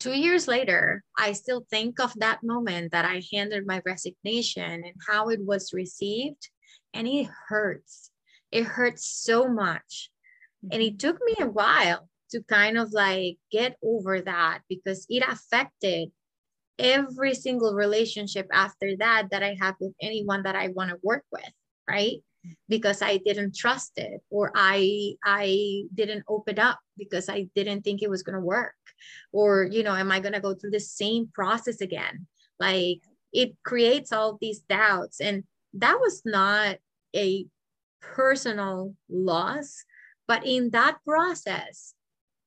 [0.00, 4.94] two years later, I still think of that moment that I handed my resignation and
[5.08, 6.48] how it was received.
[6.92, 8.10] And it hurts.
[8.50, 10.10] It hurts so much
[10.70, 10.96] and it mm-hmm.
[10.96, 16.10] took me a while to kind of like get over that because it affected
[16.78, 21.24] every single relationship after that that I have with anyone that I want to work
[21.32, 21.50] with,
[21.88, 22.22] right?
[22.68, 28.02] Because I didn't trust it or I I didn't open up because I didn't think
[28.02, 28.74] it was going to work
[29.32, 32.26] or you know am I going to go through the same process again?
[32.58, 33.00] Like
[33.32, 36.78] it creates all these doubts and that was not
[37.14, 37.46] a
[38.00, 39.84] personal loss
[40.30, 41.92] but in that process,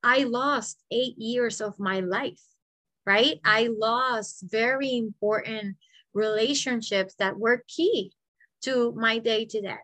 [0.03, 2.39] I lost eight years of my life,
[3.05, 3.41] right?
[3.43, 5.75] I lost very important
[6.13, 8.13] relationships that were key
[8.63, 9.83] to my day to day.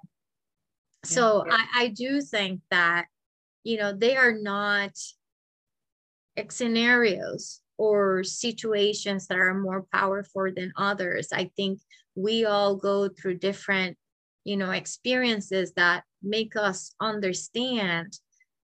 [1.04, 1.56] So yeah.
[1.56, 3.06] I, I do think that,
[3.64, 4.92] you know, they are not
[6.50, 11.30] scenarios or situations that are more powerful than others.
[11.34, 11.80] I think
[12.16, 13.98] we all go through different,
[14.44, 18.18] you know, experiences that make us understand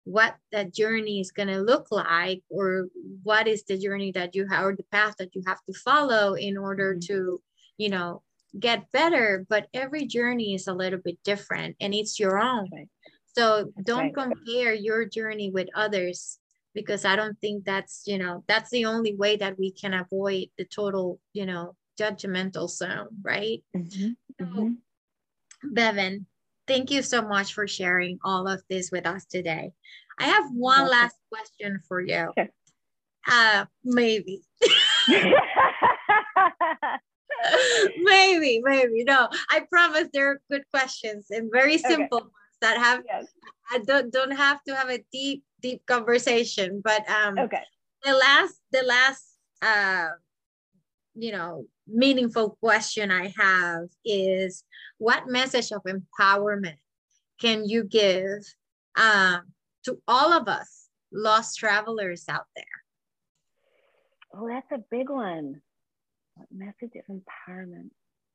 [0.04, 2.88] what that journey is going to look like or
[3.22, 6.34] what is the journey that you have or the path that you have to follow
[6.34, 7.14] in order mm-hmm.
[7.14, 7.40] to
[7.78, 8.22] you know
[8.58, 12.88] get better but every journey is a little bit different and it's your own right.
[13.36, 14.14] so that's don't right.
[14.14, 16.38] compare your journey with others
[16.74, 20.46] because i don't think that's you know that's the only way that we can avoid
[20.58, 24.10] the total you know judgmental zone right mm-hmm.
[24.38, 25.72] So, mm-hmm.
[25.72, 26.26] bevan
[26.66, 29.72] Thank you so much for sharing all of this with us today.
[30.18, 32.32] I have one last question for you.
[32.38, 32.48] Sure.
[33.30, 34.40] Uh, maybe.
[38.02, 39.04] maybe, maybe.
[39.04, 42.24] No, I promise there are good questions and very simple okay.
[42.24, 43.26] ones that have yes.
[43.70, 46.80] I don't don't have to have a deep, deep conversation.
[46.82, 47.62] But um okay.
[48.04, 49.24] the last the last
[49.62, 50.08] uh
[51.14, 54.64] you know meaningful question I have is
[54.98, 56.78] what message of empowerment
[57.40, 58.42] can you give
[58.96, 59.52] um,
[59.84, 62.64] to all of us lost travelers out there?
[64.34, 65.60] Oh, that's a big one.
[66.34, 67.90] What message of empowerment?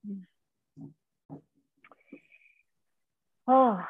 [0.06, 1.36] Hmm.
[3.48, 3.82] Oh,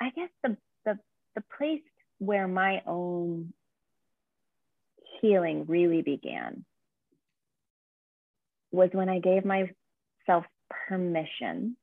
[0.00, 0.98] I guess the, the,
[1.34, 1.82] the place
[2.18, 3.52] where my own
[5.20, 6.64] healing really began
[8.72, 10.44] was when I gave myself
[10.88, 11.76] permission.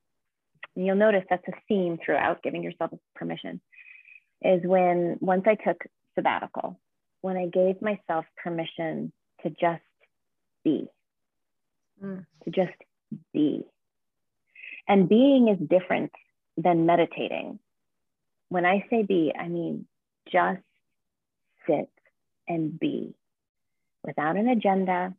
[0.76, 3.62] And you'll notice that's a theme throughout giving yourself permission
[4.44, 5.78] is when once I took
[6.16, 6.80] sabbatical,
[7.22, 9.12] when I gave myself permission
[9.44, 9.84] to just
[10.64, 10.88] be,
[12.04, 12.26] mm.
[12.44, 12.78] to just
[13.34, 13.64] be.
[14.88, 16.12] And being is different
[16.58, 17.60] than meditating.
[18.50, 19.86] When I say be, I mean
[20.32, 20.62] just
[21.68, 21.90] sit
[22.48, 23.14] and be
[24.04, 25.14] without an agenda,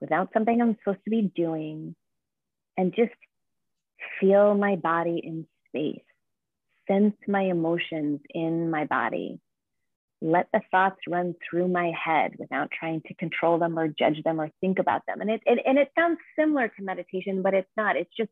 [0.00, 1.94] without something I'm supposed to be doing,
[2.76, 3.12] and just
[4.20, 6.04] feel my body in space,
[6.88, 9.40] sense my emotions in my body.
[10.26, 14.40] Let the thoughts run through my head without trying to control them or judge them
[14.40, 15.20] or think about them.
[15.20, 17.96] And it, it, and it sounds similar to meditation, but it's not.
[17.96, 18.30] It's just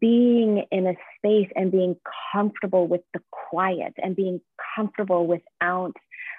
[0.00, 1.94] being in a space and being
[2.32, 4.40] comfortable with the quiet and being
[4.74, 5.92] comfortable without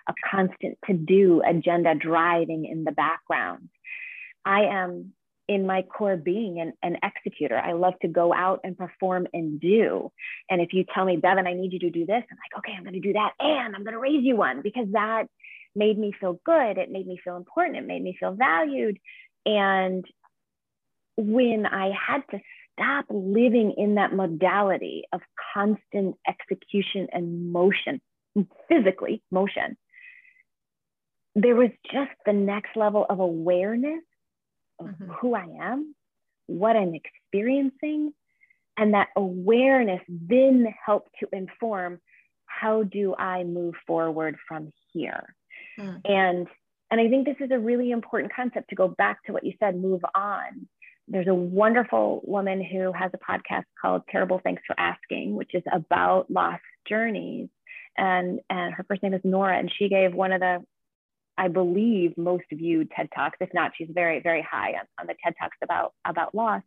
[0.09, 3.69] a constant to do agenda driving in the background.
[4.45, 5.13] I am
[5.47, 7.57] in my core being an, an executor.
[7.57, 10.11] I love to go out and perform and do.
[10.49, 12.73] And if you tell me, Bevan, I need you to do this, I'm like, okay,
[12.77, 13.31] I'm going to do that.
[13.39, 15.25] And I'm going to raise you one because that
[15.75, 16.77] made me feel good.
[16.77, 17.77] It made me feel important.
[17.77, 18.97] It made me feel valued.
[19.45, 20.05] And
[21.17, 22.39] when I had to
[22.73, 25.21] stop living in that modality of
[25.53, 28.01] constant execution and motion,
[28.69, 29.77] physically motion,
[31.35, 34.03] there was just the next level of awareness
[34.85, 35.11] of mm-hmm.
[35.19, 35.95] who I am,
[36.47, 38.13] what I'm experiencing,
[38.77, 41.99] and that awareness then helped to inform
[42.45, 45.35] how do I move forward from here.
[45.79, 46.01] Mm.
[46.05, 46.47] And
[46.91, 49.53] and I think this is a really important concept to go back to what you
[49.59, 50.67] said, move on.
[51.07, 55.63] There's a wonderful woman who has a podcast called Terrible Thanks for Asking, which is
[55.71, 57.49] about lost journeys.
[57.97, 60.63] And, and her first name is Nora, and she gave one of the
[61.37, 63.37] I believe, most viewed TED Talks.
[63.41, 66.61] If not, she's very, very high on, on the TED Talks about, about loss.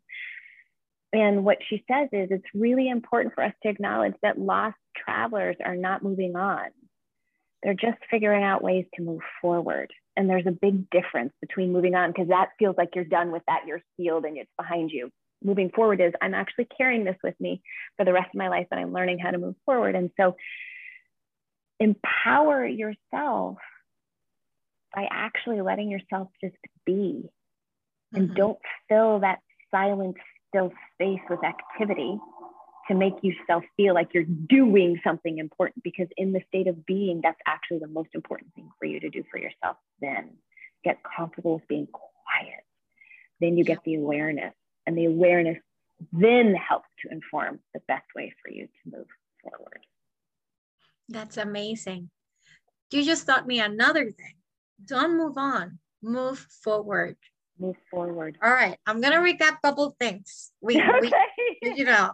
[1.12, 5.56] And what she says is it's really important for us to acknowledge that lost travelers
[5.64, 6.66] are not moving on.
[7.62, 9.92] They're just figuring out ways to move forward.
[10.16, 13.42] And there's a big difference between moving on, because that feels like you're done with
[13.46, 15.10] that, you're healed and it's behind you.
[15.44, 17.62] Moving forward is I'm actually carrying this with me
[17.96, 19.94] for the rest of my life and I'm learning how to move forward.
[19.94, 20.36] And so
[21.78, 23.58] empower yourself
[24.96, 27.22] by actually letting yourself just be
[28.14, 28.34] and mm-hmm.
[28.34, 29.40] don't fill that
[29.70, 30.16] silent,
[30.48, 32.18] still space with activity
[32.88, 37.20] to make yourself feel like you're doing something important because in the state of being
[37.22, 40.30] that's actually the most important thing for you to do for yourself then.
[40.82, 42.64] Get comfortable with being quiet.
[43.40, 44.54] Then you get the awareness
[44.86, 45.58] and the awareness
[46.12, 49.06] then helps to inform the best way for you to move
[49.42, 49.80] forward.
[51.08, 52.08] That's amazing.
[52.92, 54.34] You just taught me another thing
[54.84, 57.16] don't move on, move forward.
[57.58, 58.38] Move forward.
[58.42, 60.52] All right, I'm gonna recap a couple things.
[60.60, 61.12] We, okay.
[61.62, 62.12] we you know,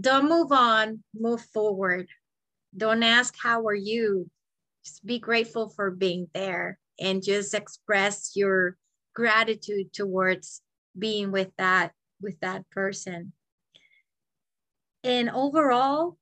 [0.00, 2.08] don't move on, move forward.
[2.76, 4.30] Don't ask how are you.
[4.84, 8.76] Just be grateful for being there and just express your
[9.14, 10.62] gratitude towards
[10.96, 13.32] being with that with that person.
[15.02, 16.16] And overall,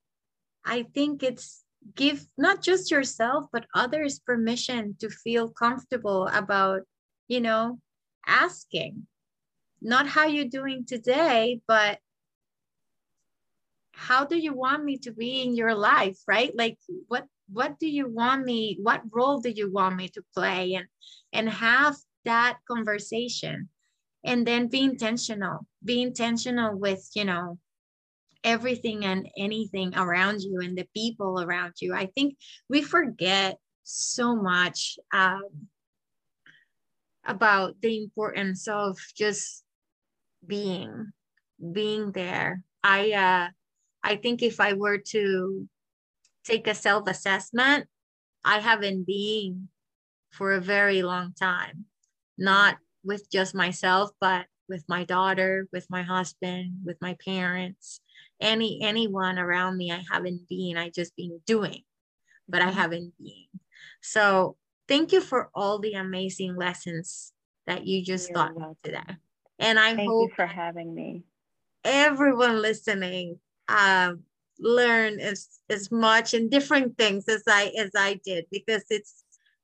[0.63, 6.81] I think it's give not just yourself but others permission to feel comfortable about
[7.27, 7.79] you know
[8.25, 9.07] asking.
[9.81, 11.99] Not how you're doing today but
[13.91, 16.55] how do you want me to be in your life right?
[16.55, 16.77] Like
[17.07, 20.87] what what do you want me what role do you want me to play and
[21.33, 23.69] and have that conversation?
[24.23, 27.59] And then be intentional be intentional with you know
[28.45, 31.93] everything and anything around you and the people around you.
[31.93, 32.37] I think
[32.69, 35.67] we forget so much um,
[37.25, 39.63] about the importance of just
[40.45, 41.11] being,
[41.73, 42.61] being there.
[42.83, 43.47] I uh,
[44.03, 45.67] I think if I were to
[46.43, 47.87] take a self-assessment,
[48.43, 49.69] I haven't been
[50.31, 51.85] for a very long time,
[52.37, 57.99] not with just myself, but with my daughter, with my husband, with my parents,
[58.41, 61.81] any anyone around me i haven't been i just been doing
[62.47, 62.79] but i mm-hmm.
[62.79, 63.59] haven't been.
[64.01, 64.57] So
[64.87, 67.33] thank you for all the amazing lessons
[67.65, 68.77] that you just You're taught welcome.
[68.83, 69.17] today.
[69.59, 71.23] And i thank hope you for having me.
[71.83, 74.23] everyone listening um,
[74.59, 79.23] learn as as much and different things as i as i did because it's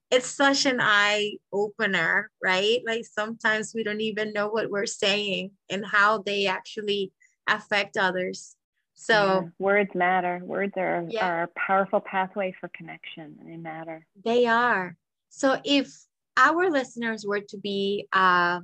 [0.10, 2.82] it's such an eye opener right?
[2.86, 7.14] Like sometimes we don't even know what we're saying and how they actually
[7.48, 8.56] affect others
[9.02, 10.40] so yeah, words matter.
[10.44, 11.28] Words are, yeah.
[11.28, 13.36] are a powerful pathway for connection.
[13.40, 14.06] And they matter.
[14.24, 14.96] They are.
[15.30, 15.92] So if
[16.38, 18.60] our listeners were to be, uh,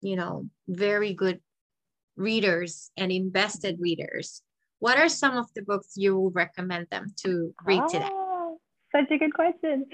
[0.00, 1.40] you know, very good
[2.16, 4.40] readers and invested readers,
[4.78, 8.10] what are some of the books you will recommend them to read oh, today?
[8.90, 9.84] Such a good question.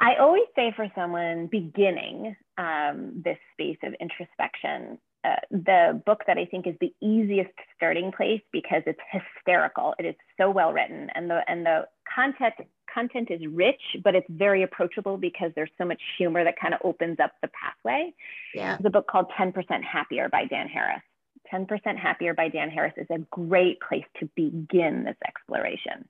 [0.00, 6.38] I always say for someone beginning um, this space of introspection, uh, the book that
[6.38, 9.94] I think is the easiest starting place because it's hysterical.
[9.98, 12.54] It is so well written, and the and the content
[12.92, 16.80] content is rich, but it's very approachable because there's so much humor that kind of
[16.84, 18.12] opens up the pathway.
[18.54, 19.52] Yeah, a book called 10%
[19.82, 21.02] Happier by Dan Harris.
[21.52, 21.66] 10%
[21.98, 26.08] Happier by Dan Harris is a great place to begin this exploration.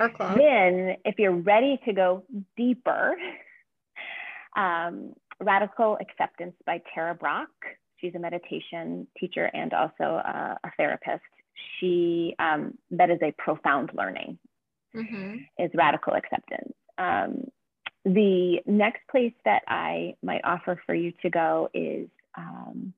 [0.00, 0.34] Okay.
[0.36, 2.24] Then, if you're ready to go
[2.56, 3.14] deeper,
[4.56, 7.48] um, Radical Acceptance by Tara Brach
[8.00, 11.22] She's a meditation teacher and also a, a therapist.
[11.78, 14.38] She um, that is a profound learning.
[14.94, 15.36] Mm-hmm.
[15.58, 16.72] Is radical acceptance.
[16.98, 17.44] Um,
[18.04, 22.92] the next place that I might offer for you to go is um,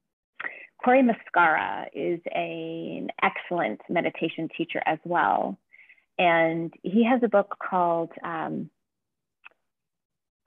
[0.82, 5.58] Cory Muscara is a, an excellent meditation teacher as well.
[6.18, 8.70] And he has a book called um,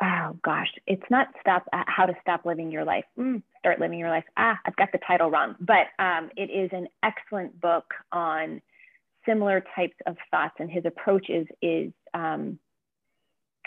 [0.01, 3.05] oh gosh, it's not stop uh, how to stop living your life.
[3.17, 4.25] Mm, start living your life.
[4.37, 8.61] Ah, I've got the title wrong, but um, it is an excellent book on
[9.25, 12.59] similar types of thoughts, and his approach is is um,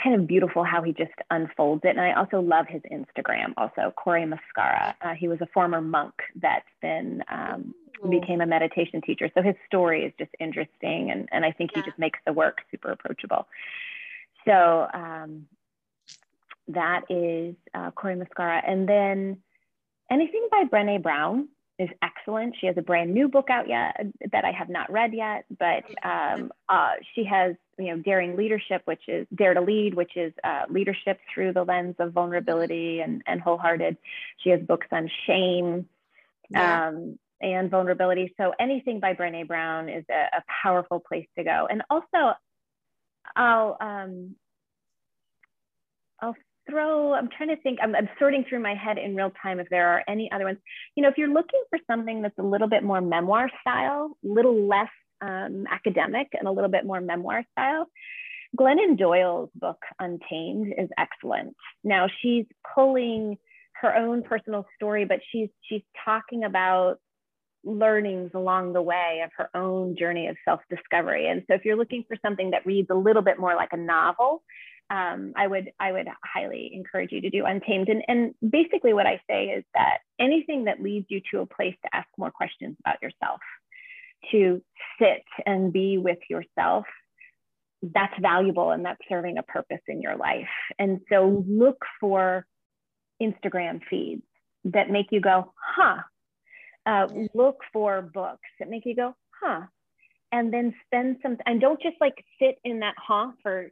[0.03, 1.91] kind of beautiful how he just unfolds it.
[1.91, 3.55] And I also love his Instagram.
[3.57, 4.95] Also, Cory Muscara.
[5.01, 7.75] Uh, he was a former monk that then um,
[8.09, 9.31] became a meditation teacher.
[9.35, 11.83] So his story is just interesting, and and I think yeah.
[11.83, 13.47] he just makes the work super approachable.
[14.47, 15.47] So um,
[16.69, 18.63] that is uh, Cory Muscara.
[18.67, 19.39] And then
[20.11, 21.49] anything by Brene Brown
[21.79, 22.57] is excellent.
[22.61, 23.97] She has a brand new book out yet
[24.33, 28.83] that I have not read yet, but um, uh, she has, you know, Daring Leadership,
[28.85, 33.23] which is Dare to Lead, which is uh, leadership through the lens of vulnerability and,
[33.27, 33.97] and wholehearted.
[34.39, 35.89] She has books on shame
[36.51, 36.89] yeah.
[36.89, 38.35] um, and vulnerability.
[38.37, 41.69] So anything by Brene Brown is a, a powerful place to go.
[41.71, 42.35] And also,
[43.37, 44.35] I'll um,
[46.21, 46.35] I'll
[46.69, 49.69] throw, I'm trying to think, I'm, I'm, sorting through my head in real time if
[49.69, 50.59] there are any other ones.
[50.95, 54.29] You know, if you're looking for something that's a little bit more memoir style, a
[54.29, 54.91] little less
[55.21, 57.87] um, academic and a little bit more memoir style,
[58.59, 61.55] Glennon Doyle's book Untamed is excellent.
[61.85, 63.37] Now she's pulling
[63.81, 66.97] her own personal story, but she's she's talking about
[67.65, 71.29] learnings along the way of her own journey of self-discovery.
[71.29, 73.77] And so if you're looking for something that reads a little bit more like a
[73.77, 74.43] novel,
[74.91, 77.89] um, I would I would highly encourage you to do Untamed.
[77.89, 81.75] And, and basically what I say is that anything that leads you to a place
[81.85, 83.41] to ask more questions about yourself,
[84.31, 84.63] to
[84.99, 86.87] sit and be with yourself,
[87.83, 90.49] that's valuable and that's serving a purpose in your life.
[90.79, 92.47] And so look for
[93.23, 94.23] Instagram feeds
[94.65, 95.99] that make you go, huh.
[96.87, 99.61] Uh, look for books that make you go, huh.
[100.33, 103.71] And then spend some, and don't just like sit in that huh for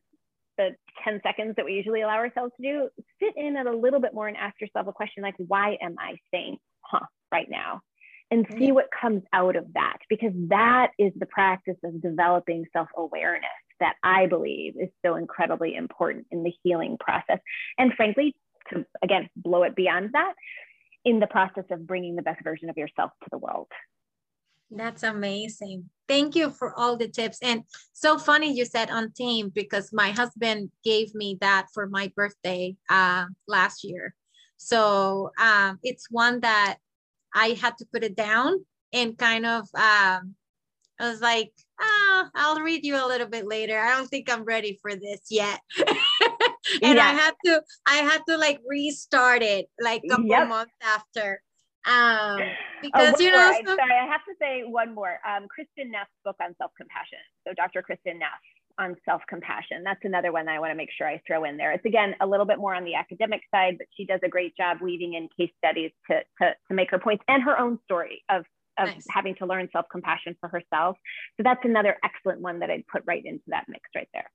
[0.56, 0.70] the
[1.04, 2.88] 10 seconds that we usually allow ourselves to do,
[3.20, 5.96] sit in it a little bit more and ask yourself a question like, why am
[5.98, 7.82] I saying, huh, right now?
[8.30, 12.88] And see what comes out of that, because that is the practice of developing self
[12.96, 13.44] awareness
[13.78, 17.38] that I believe is so incredibly important in the healing process.
[17.78, 18.34] And frankly,
[18.72, 20.32] to again blow it beyond that,
[21.04, 23.68] in the process of bringing the best version of yourself to the world.
[24.70, 25.90] That's amazing.
[26.08, 27.38] Thank you for all the tips.
[27.42, 27.62] And
[27.92, 33.26] so funny you said Untamed because my husband gave me that for my birthday uh,
[33.46, 34.14] last year.
[34.56, 36.78] So um, it's one that
[37.34, 40.34] I had to put it down and kind of, um,
[40.98, 43.78] I was like, oh, I'll read you a little bit later.
[43.78, 45.60] I don't think I'm ready for this yet.
[45.78, 47.04] and yeah.
[47.04, 50.48] I had to, I had to like restart it like a couple yep.
[50.48, 51.42] months after.
[51.86, 51.94] Um,
[52.40, 52.48] oh,
[52.82, 53.76] because oh, you know, some...
[53.76, 55.18] sorry, I have to say one more.
[55.26, 57.18] Um, Kristin Neff's book on self compassion.
[57.46, 57.82] So Dr.
[57.82, 58.28] Kristin Neff
[58.78, 59.82] on self compassion.
[59.84, 61.72] That's another one that I want to make sure I throw in there.
[61.72, 64.56] It's again a little bit more on the academic side, but she does a great
[64.56, 68.22] job weaving in case studies to to, to make her points and her own story
[68.28, 68.44] of
[68.78, 69.06] of nice.
[69.08, 70.96] having to learn self compassion for herself.
[71.36, 74.30] So that's another excellent one that I'd put right into that mix right there.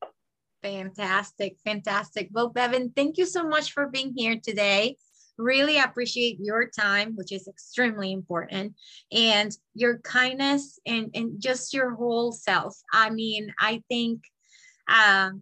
[0.63, 2.29] Fantastic, fantastic.
[2.31, 4.95] Well, Bevan, thank you so much for being here today
[5.41, 8.73] really appreciate your time, which is extremely important,
[9.11, 12.77] and your kindness and, and just your whole self.
[12.93, 14.21] I mean, I think,
[14.87, 15.41] um,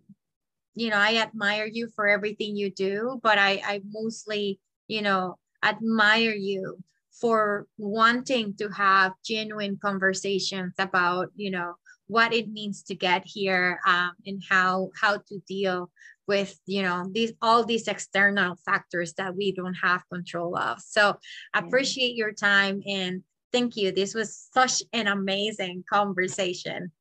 [0.75, 5.37] you know, I admire you for everything you do, but I, I mostly, you know,
[5.63, 6.77] admire you
[7.19, 11.73] for wanting to have genuine conversations about, you know,
[12.07, 15.91] what it means to get here um, and how how to deal
[16.29, 20.79] with you know these all these external factors that we don't have control of.
[20.79, 21.17] So
[21.53, 23.91] appreciate your time and thank you.
[23.91, 26.91] This was such an amazing conversation.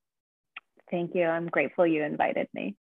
[0.90, 1.24] Thank you.
[1.24, 2.74] I'm grateful you invited me.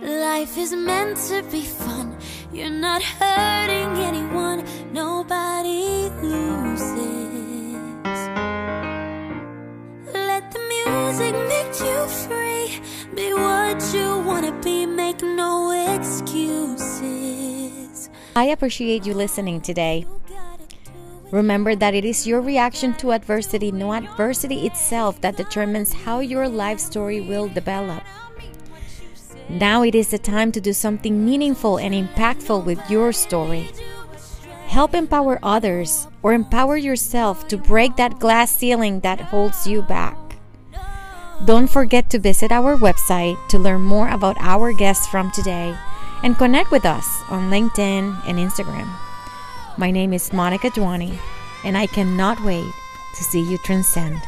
[0.00, 2.16] Life is meant to be fun.
[2.52, 4.64] You're not hurting anyone.
[4.92, 7.18] Nobody loses.
[10.14, 12.48] Let the music make you free
[13.14, 16.98] be what you wanna be, make no excuses.
[18.36, 20.06] I appreciate you listening today.
[21.30, 26.48] Remember that it is your reaction to adversity, no adversity itself, that determines how your
[26.48, 28.02] life story will develop.
[29.50, 33.68] Now it is the time to do something meaningful and impactful with your story.
[34.66, 40.16] Help empower others or empower yourself to break that glass ceiling that holds you back.
[41.44, 45.76] Don't forget to visit our website to learn more about our guests from today
[46.24, 48.90] and connect with us on LinkedIn and Instagram.
[49.78, 51.16] My name is Monica Duani,
[51.64, 52.72] and I cannot wait
[53.14, 54.18] to see you transcend.